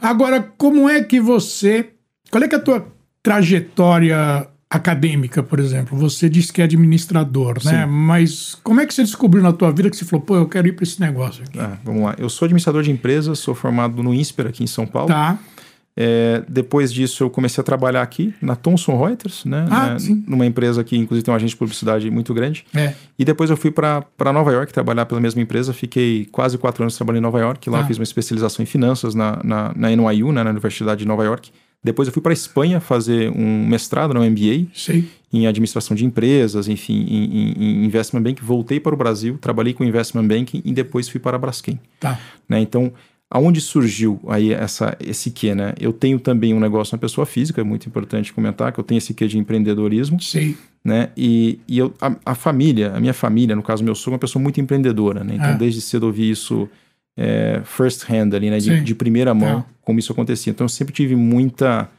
Agora, 0.00 0.40
como 0.56 0.88
é 0.88 1.02
que 1.02 1.20
você. 1.20 1.90
Qual 2.30 2.42
é 2.42 2.48
que 2.48 2.54
é 2.54 2.58
a 2.58 2.62
tua 2.62 2.86
trajetória 3.22 4.48
acadêmica, 4.70 5.42
por 5.42 5.58
exemplo? 5.58 5.96
Você 5.98 6.28
disse 6.28 6.52
que 6.52 6.60
é 6.60 6.64
administrador, 6.64 7.54
né? 7.64 7.70
Sim. 7.70 7.76
né? 7.76 7.86
Mas 7.86 8.56
como 8.62 8.80
é 8.80 8.86
que 8.86 8.94
você 8.94 9.02
descobriu 9.02 9.42
na 9.42 9.52
tua 9.52 9.70
vida 9.70 9.90
que 9.90 9.96
você 9.96 10.04
falou, 10.04 10.24
pô, 10.24 10.36
eu 10.36 10.48
quero 10.48 10.68
ir 10.68 10.72
para 10.72 10.84
esse 10.84 11.00
negócio 11.00 11.44
aqui? 11.44 11.58
Ah, 11.58 11.78
vamos 11.84 12.02
lá. 12.02 12.14
Eu 12.18 12.28
sou 12.28 12.46
administrador 12.46 12.82
de 12.82 12.90
empresas, 12.90 13.38
sou 13.38 13.54
formado 13.54 14.02
no 14.02 14.14
INSPER 14.14 14.48
aqui 14.48 14.62
em 14.62 14.68
São 14.68 14.86
Paulo. 14.86 15.08
Tá. 15.08 15.38
É, 15.96 16.42
depois 16.48 16.92
disso, 16.92 17.22
eu 17.22 17.30
comecei 17.30 17.60
a 17.60 17.64
trabalhar 17.64 18.02
aqui 18.02 18.34
na 18.42 18.56
Thomson 18.56 18.98
Reuters, 18.98 19.44
né? 19.44 19.66
Ah, 19.70 19.90
né? 19.90 19.98
sim. 19.98 20.24
Numa 20.26 20.44
empresa 20.44 20.82
que, 20.82 20.96
inclusive, 20.96 21.24
tem 21.24 21.32
uma 21.32 21.36
agência 21.36 21.54
de 21.54 21.58
publicidade 21.58 22.10
muito 22.10 22.34
grande. 22.34 22.64
É. 22.74 22.94
E 23.18 23.24
depois 23.24 23.48
eu 23.48 23.56
fui 23.56 23.70
para 23.70 24.32
Nova 24.32 24.52
York 24.52 24.72
trabalhar 24.72 25.06
pela 25.06 25.20
mesma 25.20 25.40
empresa. 25.40 25.72
Fiquei 25.72 26.26
quase 26.32 26.58
quatro 26.58 26.82
anos 26.82 26.96
trabalhando 26.96 27.22
em 27.22 27.22
Nova 27.22 27.38
York. 27.38 27.70
Lá 27.70 27.80
ah. 27.80 27.86
fiz 27.86 27.96
uma 27.96 28.04
especialização 28.04 28.62
em 28.62 28.66
finanças 28.66 29.14
na, 29.14 29.40
na, 29.44 29.72
na 29.76 29.90
NYU, 29.94 30.32
né? 30.32 30.42
na 30.42 30.50
Universidade 30.50 31.00
de 31.00 31.06
Nova 31.06 31.24
York. 31.24 31.50
Depois 31.84 32.08
eu 32.08 32.14
fui 32.14 32.22
para 32.22 32.32
Espanha 32.32 32.80
fazer 32.80 33.30
um 33.30 33.66
mestrado, 33.66 34.14
né? 34.14 34.28
MBA, 34.30 34.68
Sim. 34.74 35.06
em 35.30 35.46
administração 35.46 35.94
de 35.94 36.02
empresas, 36.06 36.66
enfim, 36.66 36.94
em, 37.06 37.24
em, 37.24 37.52
em, 37.52 37.84
investment 37.84 38.22
banking. 38.22 38.42
Voltei 38.42 38.80
para 38.80 38.94
o 38.94 38.96
Brasil, 38.96 39.36
trabalhei 39.38 39.74
com 39.74 39.84
investment 39.84 40.26
banking 40.26 40.62
e 40.64 40.72
depois 40.72 41.10
fui 41.10 41.20
para 41.20 41.36
a 41.36 41.38
Braskem. 41.38 41.78
Tá. 42.00 42.18
Né? 42.48 42.60
Então, 42.60 42.90
Aonde 43.34 43.60
surgiu 43.60 44.20
aí 44.28 44.52
essa, 44.52 44.96
esse 45.00 45.28
quê, 45.28 45.56
né? 45.56 45.74
Eu 45.80 45.92
tenho 45.92 46.20
também 46.20 46.54
um 46.54 46.60
negócio 46.60 46.94
na 46.94 47.00
pessoa 47.00 47.26
física, 47.26 47.60
é 47.60 47.64
muito 47.64 47.88
importante 47.88 48.32
comentar 48.32 48.70
que 48.70 48.78
eu 48.78 48.84
tenho 48.84 48.98
esse 48.98 49.12
quê 49.12 49.26
de 49.26 49.36
empreendedorismo. 49.36 50.20
Sim. 50.20 50.56
Né? 50.84 51.08
E, 51.16 51.58
e 51.66 51.78
eu, 51.78 51.92
a, 52.00 52.14
a, 52.24 52.34
família, 52.36 52.92
a 52.94 53.00
minha 53.00 53.12
família, 53.12 53.56
no 53.56 53.62
caso 53.62 53.82
meu 53.82 53.96
sogro, 53.96 54.12
é 54.12 54.14
uma 54.14 54.20
pessoa 54.20 54.40
muito 54.40 54.60
empreendedora, 54.60 55.24
né? 55.24 55.34
Então, 55.34 55.48
é. 55.48 55.56
desde 55.56 55.80
cedo 55.80 56.06
eu 56.06 56.12
vi 56.12 56.30
isso 56.30 56.68
é, 57.16 57.60
first 57.64 58.08
hand 58.08 58.36
ali, 58.36 58.50
né? 58.50 58.58
De, 58.58 58.80
de 58.80 58.94
primeira 58.94 59.34
mão, 59.34 59.58
é. 59.58 59.64
como 59.82 59.98
isso 59.98 60.12
acontecia. 60.12 60.52
Então, 60.52 60.66
eu 60.66 60.68
sempre 60.68 60.94
tive 60.94 61.16
muita, 61.16 61.90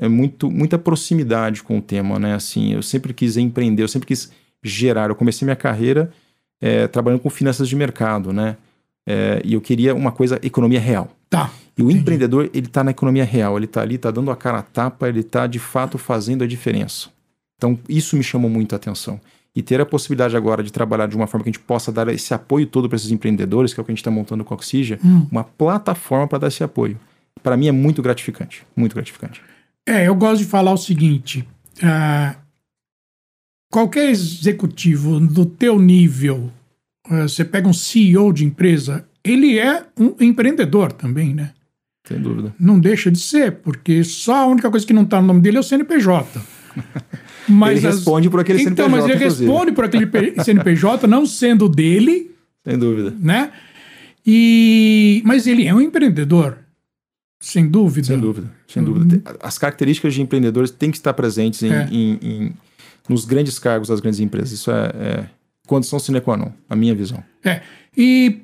é, 0.00 0.08
muito, 0.08 0.50
muita 0.50 0.78
proximidade 0.78 1.62
com 1.62 1.76
o 1.76 1.82
tema, 1.82 2.18
né? 2.18 2.32
Assim, 2.32 2.72
eu 2.72 2.82
sempre 2.82 3.12
quis 3.12 3.36
empreender, 3.36 3.82
eu 3.82 3.88
sempre 3.88 4.06
quis 4.06 4.32
gerar. 4.62 5.10
Eu 5.10 5.14
comecei 5.14 5.44
minha 5.44 5.54
carreira 5.54 6.10
é, 6.62 6.86
trabalhando 6.86 7.20
com 7.20 7.28
finanças 7.28 7.68
de 7.68 7.76
mercado, 7.76 8.32
né? 8.32 8.56
É, 9.10 9.40
e 9.42 9.54
eu 9.54 9.60
queria 9.62 9.94
uma 9.94 10.12
coisa, 10.12 10.38
economia 10.42 10.78
real. 10.78 11.10
Tá. 11.30 11.50
E 11.78 11.82
o 11.82 11.86
entendi. 11.86 12.00
empreendedor, 12.00 12.50
ele 12.52 12.66
está 12.66 12.84
na 12.84 12.90
economia 12.90 13.24
real, 13.24 13.56
ele 13.56 13.64
está 13.64 13.80
ali, 13.80 13.94
está 13.94 14.10
dando 14.10 14.30
a 14.30 14.36
cara 14.36 14.58
a 14.58 14.62
tapa, 14.62 15.08
ele 15.08 15.20
está 15.20 15.46
de 15.46 15.58
fato 15.58 15.96
fazendo 15.96 16.44
a 16.44 16.46
diferença. 16.46 17.08
Então, 17.56 17.78
isso 17.88 18.16
me 18.16 18.22
chamou 18.22 18.50
muito 18.50 18.74
a 18.74 18.76
atenção. 18.76 19.18
e 19.56 19.62
ter 19.62 19.80
a 19.80 19.86
possibilidade 19.86 20.36
agora 20.36 20.62
de 20.62 20.70
trabalhar 20.70 21.08
de 21.08 21.16
uma 21.16 21.26
forma 21.26 21.42
que 21.42 21.50
a 21.50 21.52
gente 21.52 21.64
possa 21.64 21.90
dar 21.90 22.06
esse 22.08 22.32
apoio 22.32 22.64
todo 22.64 22.88
para 22.88 22.94
esses 22.94 23.10
empreendedores, 23.10 23.74
que 23.74 23.80
é 23.80 23.82
o 23.82 23.84
que 23.84 23.90
a 23.90 23.94
gente 23.94 24.00
está 24.00 24.10
montando 24.10 24.44
com 24.44 24.54
a 24.54 24.56
Oxygen, 24.56 24.98
hum. 25.04 25.26
uma 25.32 25.42
plataforma 25.42 26.28
para 26.28 26.38
dar 26.38 26.48
esse 26.48 26.62
apoio. 26.62 26.96
Para 27.42 27.56
mim 27.56 27.66
é 27.66 27.72
muito 27.72 28.00
gratificante, 28.00 28.64
muito 28.76 28.94
gratificante. 28.94 29.42
É, 29.86 30.06
eu 30.06 30.14
gosto 30.14 30.42
de 30.42 30.44
falar 30.44 30.72
o 30.72 30.76
seguinte: 30.76 31.48
uh, 31.78 32.36
qualquer 33.72 34.10
executivo 34.10 35.18
do 35.18 35.46
teu 35.46 35.78
nível, 35.78 36.52
você 37.08 37.44
pega 37.44 37.68
um 37.68 37.72
CEO 37.72 38.32
de 38.32 38.44
empresa, 38.44 39.06
ele 39.24 39.58
é 39.58 39.84
um 39.98 40.14
empreendedor 40.20 40.92
também, 40.92 41.34
né? 41.34 41.52
Sem 42.06 42.20
dúvida. 42.20 42.54
Não 42.58 42.78
deixa 42.80 43.10
de 43.10 43.18
ser, 43.18 43.52
porque 43.52 44.02
só 44.02 44.36
a 44.36 44.46
única 44.46 44.70
coisa 44.70 44.86
que 44.86 44.92
não 44.92 45.02
está 45.02 45.20
no 45.20 45.26
nome 45.26 45.40
dele 45.40 45.58
é 45.58 45.60
o 45.60 45.62
CNPJ. 45.62 46.40
Mas 47.48 47.78
ele 47.78 47.86
as... 47.86 47.94
responde 47.96 48.30
por 48.30 48.40
aquele 48.40 48.62
então, 48.62 48.74
CNPJ. 48.74 48.88
Então, 48.88 48.98
mas 48.98 49.04
ele 49.04 49.24
inclusive. 49.24 49.50
responde 49.50 49.72
por 49.72 49.84
aquele 49.84 50.06
CNPJ, 50.44 51.06
não 51.06 51.24
sendo 51.24 51.66
dele. 51.66 52.30
Sem 52.62 52.78
dúvida. 52.78 53.14
Né? 53.18 53.50
E... 54.24 55.22
Mas 55.24 55.46
ele 55.46 55.66
é 55.66 55.74
um 55.74 55.80
empreendedor. 55.80 56.58
Sem 57.40 57.66
dúvida. 57.66 58.06
Sem 58.06 58.18
dúvida, 58.18 58.52
sem 58.66 58.84
dúvida. 58.84 59.16
Uhum. 59.16 59.36
As 59.40 59.56
características 59.56 60.12
de 60.12 60.20
empreendedores 60.20 60.70
têm 60.70 60.90
que 60.90 60.98
estar 60.98 61.14
presentes 61.14 61.62
em, 61.62 61.72
é. 61.72 61.88
em, 61.90 62.18
em, 62.20 62.52
nos 63.08 63.24
grandes 63.24 63.58
cargos 63.58 63.88
das 63.88 64.00
grandes 64.00 64.20
empresas. 64.20 64.52
Isso 64.52 64.70
é, 64.70 64.92
é 64.94 65.26
condição 65.68 66.00
sine 66.00 66.20
qua 66.20 66.36
non, 66.36 66.50
a 66.68 66.74
minha 66.74 66.94
visão. 66.94 67.22
É. 67.44 67.62
E 67.96 68.40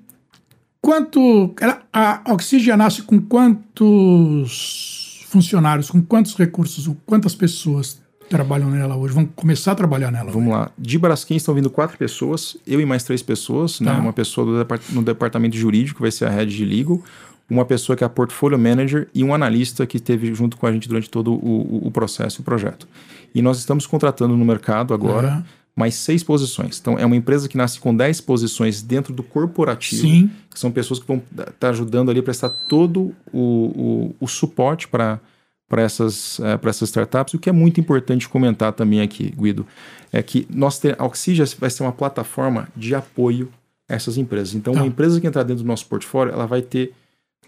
quanto. 0.81 1.53
A 1.93 2.23
Oxygen 2.33 2.77
nasce 2.77 3.03
com 3.03 3.21
quantos 3.21 5.25
funcionários, 5.27 5.91
com 5.91 6.01
quantos 6.01 6.37
recursos, 6.37 6.89
quantas 7.05 7.35
pessoas 7.35 8.01
trabalham 8.29 8.71
nela 8.71 8.97
hoje? 8.97 9.15
Vão 9.15 9.27
começar 9.27 9.73
a 9.73 9.75
trabalhar 9.75 10.13
nela? 10.13 10.31
Vamos 10.31 10.49
hoje. 10.49 10.59
lá. 10.59 10.71
De 10.79 10.99
Braskem 10.99 11.37
estão 11.37 11.55
vindo 11.55 11.71
quatro 11.71 11.99
pessoas, 11.99 12.57
eu 12.67 12.81
e 12.81 12.87
mais 12.87 13.03
três 13.03 13.23
pessoas, 13.23 13.81
né? 13.81 13.91
tá. 13.91 13.97
né? 13.97 14.03
Uma 14.03 14.13
pessoa 14.13 14.47
do 14.47 14.59
depart 14.59 14.83
no 14.91 15.03
departamento 15.03 15.57
jurídico, 15.57 16.01
vai 16.01 16.11
ser 16.11 16.27
a 16.27 16.31
head 16.31 16.55
de 16.55 16.65
legal, 16.65 17.01
uma 17.49 17.65
pessoa 17.65 17.97
que 17.97 18.05
é 18.05 18.07
a 18.07 18.11
portfolio 18.11 18.59
manager 18.59 19.09
e 19.15 19.25
um 19.25 19.35
analista 19.35 19.87
que 19.87 19.97
esteve 19.97 20.35
junto 20.35 20.57
com 20.57 20.67
a 20.67 20.73
gente 20.73 20.89
durante 20.89 21.11
todo 21.11 21.33
o, 21.33 21.37
o, 21.37 21.89
o 21.89 21.91
processo 21.91 22.39
e 22.39 22.43
o 22.43 22.45
projeto. 22.45 22.87
E 23.35 23.43
nós 23.43 23.59
estamos 23.59 23.87
contratando 23.87 24.37
no 24.37 24.45
mercado 24.45 24.95
agora. 24.95 25.37
Uhum. 25.37 25.45
Mais 25.77 25.95
seis 25.95 26.23
posições. 26.23 26.79
Então, 26.81 26.99
é 26.99 27.05
uma 27.05 27.17
empresa 27.17 27.49
que 27.49 27.57
nasce 27.57 27.81
com 27.81 27.95
dez 27.95 28.21
posições 28.21 28.81
dentro 28.81 29.13
do 29.13 29.23
corporativo. 29.23 30.03
Sim. 30.03 30.31
Que 30.49 30.59
são 30.59 30.71
pessoas 30.71 31.01
que 31.01 31.07
vão 31.07 31.23
estar 31.31 31.53
tá 31.53 31.69
ajudando 31.71 32.11
ali 32.11 32.21
a 32.21 32.23
prestar 32.23 32.49
todo 32.49 33.15
o, 33.33 33.41
o, 33.41 34.17
o 34.21 34.29
suporte 34.29 34.87
para 34.87 35.21
para 35.69 35.83
essas, 35.83 36.39
é, 36.41 36.69
essas 36.69 36.89
startups. 36.89 37.35
O 37.35 37.39
que 37.39 37.49
é 37.49 37.53
muito 37.53 37.81
importante 37.81 38.29
comentar 38.29 38.73
também 38.73 39.01
aqui, 39.01 39.35
Guido, 39.37 39.67
é 40.13 40.23
que 40.23 40.47
nós 40.51 40.79
ter, 40.79 40.95
a 40.99 41.05
Oxygen 41.05 41.47
vai 41.59 41.71
ser 41.71 41.83
uma 41.83 41.93
plataforma 41.93 42.69
de 42.77 42.95
apoio 42.95 43.51
a 43.89 43.95
essas 43.95 44.17
empresas. 44.17 44.55
Então, 44.55 44.73
tá. 44.73 44.81
uma 44.81 44.87
empresa 44.87 45.21
que 45.21 45.27
entrar 45.27 45.43
dentro 45.43 45.65
do 45.65 45.67
nosso 45.67 45.87
portfólio, 45.87 46.33
ela 46.33 46.47
vai 46.47 46.63
ter 46.63 46.93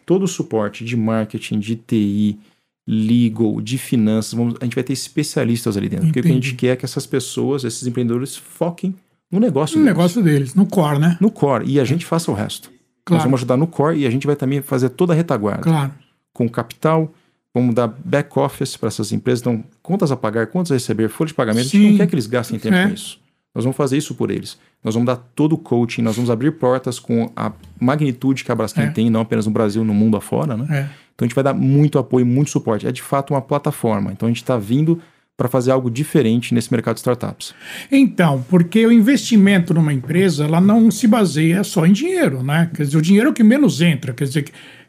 todo 0.05 0.25
o 0.25 0.29
suporte 0.29 0.85
de 0.85 0.97
marketing, 0.97 1.59
de 1.59 1.77
TI, 1.77 2.39
legal, 2.87 3.61
de 3.61 3.79
finanças. 3.79 4.35
Vamos, 4.35 4.55
a 4.61 4.65
gente 4.65 4.75
vai 4.75 4.85
ter 4.85 4.93
especialistas 4.93 5.77
ali 5.77 5.89
dentro. 5.89 6.07
Entendi. 6.07 6.13
Porque 6.13 6.29
o 6.29 6.33
que 6.33 6.39
a 6.39 6.41
gente 6.41 6.55
quer 6.55 6.69
é 6.69 6.77
que 6.77 6.85
essas 6.85 7.07
pessoas, 7.07 7.65
esses 7.65 7.87
empreendedores, 7.87 8.37
foquem 8.37 8.95
no 9.31 9.41
negócio 9.41 9.77
no 9.77 9.85
deles. 9.85 9.97
negócio 9.97 10.23
deles, 10.23 10.55
no 10.55 10.67
core, 10.67 10.99
né? 10.99 11.17
No 11.21 11.31
core. 11.31 11.65
E 11.67 11.81
a 11.81 11.85
gente 11.85 12.07
faça 12.07 12.31
o 12.31 12.35
resto. 12.35 12.71
Claro. 13.05 13.19
Nós 13.19 13.25
vamos 13.25 13.41
ajudar 13.41 13.57
no 13.57 13.67
core 13.67 13.99
e 13.99 14.07
a 14.07 14.11
gente 14.11 14.27
vai 14.27 14.37
também 14.37 14.63
fazer 14.63 14.91
toda 14.91 15.13
a 15.13 15.17
retaguarda. 15.17 15.63
Claro. 15.63 15.93
Com 16.33 16.49
capital, 16.49 17.13
vamos 17.53 17.75
dar 17.75 17.89
back 17.89 18.39
office 18.39 18.77
para 18.77 18.89
essas 18.89 19.13
empresas. 19.13 19.41
Então, 19.41 19.65
contas 19.83 20.13
a 20.13 20.17
pagar, 20.17 20.47
contas 20.47 20.71
a 20.71 20.75
receber, 20.75 21.09
folha 21.09 21.29
de 21.29 21.35
pagamento. 21.35 21.69
Sim. 21.69 21.79
A 21.79 21.81
gente 21.81 21.91
não 21.91 21.99
quer 21.99 22.07
que 22.07 22.15
eles 22.15 22.27
gastem 22.27 22.59
tempo 22.59 22.77
é. 22.77 22.87
com 22.87 22.95
isso. 22.95 23.19
Nós 23.55 23.65
vamos 23.65 23.77
fazer 23.77 23.97
isso 23.97 24.15
por 24.15 24.31
eles. 24.31 24.59
Nós 24.85 24.95
vamos 24.95 25.07
dar 25.07 25.17
todo 25.17 25.55
o 25.55 25.59
coaching, 25.59 26.03
nós 26.03 26.15
vamos 26.15 26.31
abrir 26.31 26.53
portas 26.53 26.99
com 26.99 27.33
a 27.35 27.51
magnitude 27.81 28.45
que 28.45 28.53
a 28.53 28.55
Braskem 28.55 28.85
é. 28.85 28.91
tem, 28.91 29.09
não 29.09 29.23
apenas 29.23 29.47
no 29.47 29.53
Brasil, 29.53 29.83
no 29.83 29.95
mundo 29.95 30.17
afora, 30.17 30.57
né? 30.57 30.67
É. 30.71 31.06
Então 31.17 31.25
a 31.25 31.29
gente 31.29 31.35
vai 31.35 31.43
dar 31.43 31.55
muito 31.55 31.99
apoio, 31.99 32.27
muito 32.27 32.51
suporte. 32.51 32.87
É 32.87 32.93
de 32.93 33.03
fato 33.03 33.33
uma 33.33 33.41
plataforma. 33.41 34.13
Então 34.13 34.27
a 34.27 34.31
gente 34.31 34.43
está 34.43 34.59
vindo 34.59 35.01
para 35.37 35.49
fazer 35.49 35.71
algo 35.71 35.91
diferente 35.91 36.55
nesse 36.55 36.73
mercado 36.73 36.95
de 36.95 37.01
startups. 37.01 37.55
Então, 37.91 38.45
porque 38.49 38.87
o 38.87 38.93
investimento 38.93 39.75
numa 39.75 39.93
empresa, 39.93 40.45
ela 40.45 40.61
não 40.61 40.91
se 40.91 41.07
baseia 41.07 41.63
só 41.63 41.85
em 41.85 41.93
dinheiro, 41.93 42.43
né? 42.43 42.71
Quer 42.75 42.85
dizer, 42.85 42.97
o 42.97 43.03
dinheiro 43.03 43.29
é 43.29 43.31
o 43.31 43.35
que 43.35 43.43
menos 43.43 43.81
entra, 43.81 44.15
quer 44.15 44.25
dizer, 44.25 44.47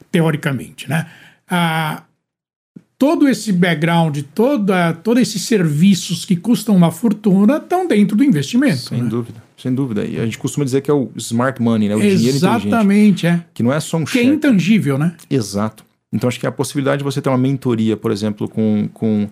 teoricamente, 0.10 0.90
né? 0.90 1.08
Ah, 1.50 2.04
todo 2.98 3.28
esse 3.28 3.52
background, 3.52 4.20
toda, 4.34 4.94
todos 4.94 5.22
esses 5.22 5.42
serviços 5.42 6.24
que 6.24 6.36
custam 6.36 6.76
uma 6.76 6.92
fortuna 6.92 7.58
estão 7.58 7.86
dentro 7.86 8.16
do 8.16 8.24
investimento. 8.24 8.78
Sem 8.78 9.04
né? 9.04 9.10
dúvida, 9.10 9.44
sem 9.58 9.74
dúvida. 9.74 10.06
E 10.06 10.18
a 10.18 10.24
gente 10.24 10.38
costuma 10.38 10.64
dizer 10.64 10.82
que 10.82 10.90
é 10.90 10.94
o 10.94 11.10
smart 11.18 11.62
money, 11.62 11.90
né? 11.90 11.96
O 11.96 12.00
Exatamente, 12.00 12.18
dinheiro 12.18 12.38
Exatamente, 12.38 13.28
é. 13.28 13.46
Que 13.54 13.64
não 13.64 13.74
é 13.74 13.80
só 13.82 13.98
um 13.98 14.06
Que 14.06 14.12
cheque. 14.12 14.26
é 14.26 14.30
intangível, 14.30 14.98
né? 14.98 15.14
Exato. 15.30 15.87
Então 16.12 16.28
acho 16.28 16.40
que 16.40 16.48
a 16.48 16.52
possibilidade 16.52 17.00
de 17.00 17.04
você 17.04 17.22
ter 17.22 17.30
uma 17.30 17.38
mentoria, 17.38 17.98
por 17.98 18.12
exemplo, 18.12 18.48
com, 18.48 18.90
com 18.94 19.28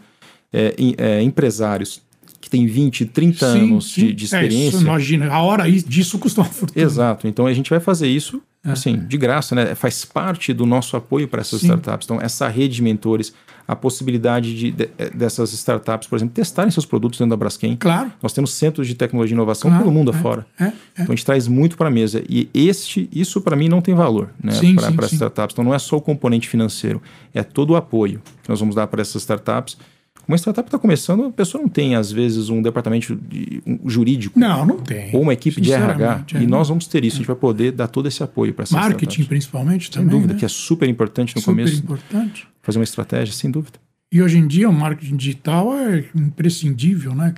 é, 0.51 0.75
é, 0.97 1.21
empresários 1.21 2.01
que 2.39 2.49
tem 2.49 2.67
20, 2.67 3.07
30 3.07 3.53
sim, 3.53 3.59
anos 3.59 3.91
sim. 3.91 4.07
De, 4.07 4.13
de, 4.13 4.25
experiência. 4.25 4.77
É, 4.77 4.81
imagina, 4.81 5.31
a 5.31 5.41
hora 5.41 5.69
disso 5.71 6.19
custa 6.19 6.41
uma 6.41 6.49
fortuna. 6.49 6.85
Exato. 6.85 7.27
Então 7.27 7.47
a 7.47 7.53
gente 7.53 7.69
vai 7.69 7.79
fazer 7.79 8.07
isso 8.07 8.41
é. 8.63 8.71
assim, 8.71 8.97
de 8.97 9.17
graça, 9.17 9.55
né? 9.55 9.75
Faz 9.75 10.05
parte 10.05 10.53
do 10.53 10.65
nosso 10.65 10.97
apoio 10.97 11.27
para 11.27 11.41
essas 11.41 11.61
sim. 11.61 11.67
startups. 11.67 12.05
Então, 12.05 12.21
essa 12.21 12.47
rede 12.47 12.75
de 12.75 12.81
mentores, 12.81 13.33
a 13.67 13.75
possibilidade 13.75 14.55
de, 14.55 14.71
de, 14.71 14.89
dessas 15.13 15.51
startups, 15.53 16.07
por 16.07 16.15
exemplo, 16.15 16.33
testarem 16.33 16.71
seus 16.71 16.85
produtos 16.85 17.17
dentro 17.17 17.31
da 17.31 17.37
Braskem. 17.37 17.75
Claro. 17.75 18.11
Nós 18.21 18.33
temos 18.33 18.51
centros 18.51 18.87
de 18.87 18.95
tecnologia 18.95 19.33
e 19.33 19.35
inovação 19.35 19.69
claro, 19.69 19.83
pelo 19.83 19.93
mundo 19.93 20.11
é, 20.11 20.15
afora. 20.15 20.45
É, 20.59 20.65
é. 20.65 20.73
Então 20.93 21.05
a 21.13 21.15
gente 21.15 21.25
traz 21.25 21.47
muito 21.47 21.77
para 21.77 21.87
a 21.87 21.91
mesa. 21.91 22.23
E 22.29 22.49
este, 22.53 23.09
isso 23.11 23.41
para 23.41 23.55
mim 23.55 23.67
não 23.67 23.81
tem 23.81 23.95
valor 23.95 24.29
né, 24.41 24.53
para 24.95 25.07
startups. 25.07 25.53
Então 25.53 25.65
não 25.65 25.73
é 25.73 25.79
só 25.79 25.97
o 25.97 26.01
componente 26.01 26.47
financeiro, 26.47 27.01
é 27.33 27.43
todo 27.43 27.71
o 27.71 27.75
apoio 27.75 28.21
que 28.43 28.49
nós 28.49 28.59
vamos 28.59 28.75
dar 28.75 28.87
para 28.87 29.01
essas 29.01 29.21
startups 29.21 29.77
uma 30.27 30.37
startup 30.37 30.67
está 30.67 30.79
começando, 30.79 31.25
a 31.25 31.31
pessoa 31.31 31.61
não 31.61 31.69
tem, 31.69 31.95
às 31.95 32.11
vezes, 32.11 32.49
um 32.49 32.61
departamento 32.61 33.15
de, 33.15 33.61
um 33.65 33.87
jurídico. 33.87 34.39
Não, 34.39 34.65
não 34.65 34.77
tem. 34.77 35.09
Ou 35.13 35.21
uma 35.21 35.33
equipe 35.33 35.61
de 35.61 35.71
RH. 35.71 36.25
É. 36.33 36.41
E 36.41 36.47
nós 36.47 36.69
vamos 36.69 36.87
ter 36.87 37.05
isso. 37.05 37.17
A 37.17 37.19
gente 37.19 37.27
vai 37.27 37.35
poder 37.35 37.71
dar 37.71 37.87
todo 37.87 38.07
esse 38.07 38.23
apoio 38.23 38.53
para 38.53 38.63
essas 38.63 38.73
Marketing, 38.73 39.03
startups. 39.05 39.27
principalmente, 39.27 39.85
sem 39.85 39.93
também. 39.93 40.09
Sem 40.09 40.17
dúvida, 40.17 40.33
né? 40.33 40.39
que 40.39 40.45
é 40.45 40.49
super 40.49 40.89
importante 40.89 41.35
no 41.35 41.41
super 41.41 41.51
começo. 41.53 41.75
Super 41.75 41.83
importante. 41.83 42.47
Fazer 42.61 42.79
uma 42.79 42.83
estratégia, 42.83 43.33
sem 43.33 43.51
dúvida. 43.51 43.79
E 44.11 44.21
hoje 44.21 44.37
em 44.37 44.47
dia 44.47 44.69
o 44.69 44.73
marketing 44.73 45.17
digital 45.17 45.75
é 45.75 46.05
imprescindível, 46.15 47.13
né? 47.13 47.33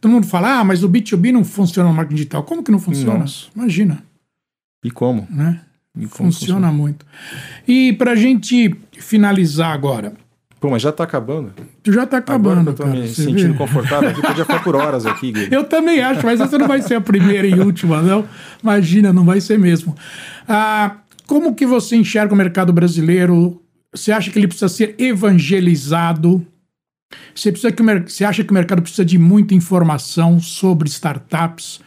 Todo 0.00 0.12
mundo 0.12 0.26
fala, 0.26 0.60
ah, 0.60 0.64
mas 0.64 0.84
o 0.84 0.88
B2B 0.88 1.32
não 1.32 1.44
funciona 1.44 1.88
no 1.88 1.94
marketing 1.94 2.16
digital. 2.16 2.42
Como 2.44 2.62
que 2.62 2.70
não 2.70 2.78
funciona? 2.78 3.20
Nossa. 3.20 3.46
Imagina. 3.54 4.02
E 4.84 4.90
como? 4.90 5.26
Né? 5.30 5.60
E 5.96 6.06
como 6.06 6.30
funciona, 6.30 6.32
funciona 6.32 6.72
muito. 6.72 7.06
E 7.66 7.94
para 7.94 8.12
a 8.12 8.16
gente 8.16 8.74
finalizar 8.92 9.72
agora, 9.72 10.12
Pô, 10.64 10.70
mas 10.70 10.80
já 10.80 10.90
tá 10.90 11.04
acabando. 11.04 11.52
Já 11.86 12.06
tá 12.06 12.16
acabando. 12.16 12.60
Agora 12.60 12.70
eu 12.70 12.74
tô 12.74 12.84
cara, 12.84 12.96
me 12.96 13.06
sentindo 13.06 13.52
vê? 13.52 13.58
confortável 13.58 14.08
aqui, 14.08 14.22
podia 14.22 14.46
ficar 14.46 14.64
por 14.64 14.74
horas 14.74 15.04
aqui, 15.04 15.30
Guilherme. 15.30 15.54
Eu 15.54 15.64
também 15.64 16.00
acho, 16.00 16.24
mas 16.24 16.40
essa 16.40 16.56
não 16.56 16.66
vai 16.66 16.80
ser 16.80 16.94
a 16.94 17.02
primeira 17.02 17.46
e 17.46 17.60
última, 17.60 18.00
não. 18.00 18.26
Imagina, 18.62 19.12
não 19.12 19.26
vai 19.26 19.42
ser 19.42 19.58
mesmo. 19.58 19.94
Ah, 20.48 21.00
como 21.26 21.54
que 21.54 21.66
você 21.66 21.96
enxerga 21.96 22.32
o 22.32 22.36
mercado 22.36 22.72
brasileiro? 22.72 23.62
Você 23.94 24.10
acha 24.10 24.30
que 24.30 24.38
ele 24.38 24.48
precisa 24.48 24.70
ser 24.70 24.94
evangelizado? 24.98 26.46
Você, 27.34 27.52
precisa 27.52 27.70
que 27.70 27.82
o, 27.82 27.86
você 28.08 28.24
acha 28.24 28.42
que 28.42 28.50
o 28.50 28.54
mercado 28.54 28.80
precisa 28.80 29.04
de 29.04 29.18
muita 29.18 29.54
informação 29.54 30.40
sobre 30.40 30.88
startups 30.88 31.78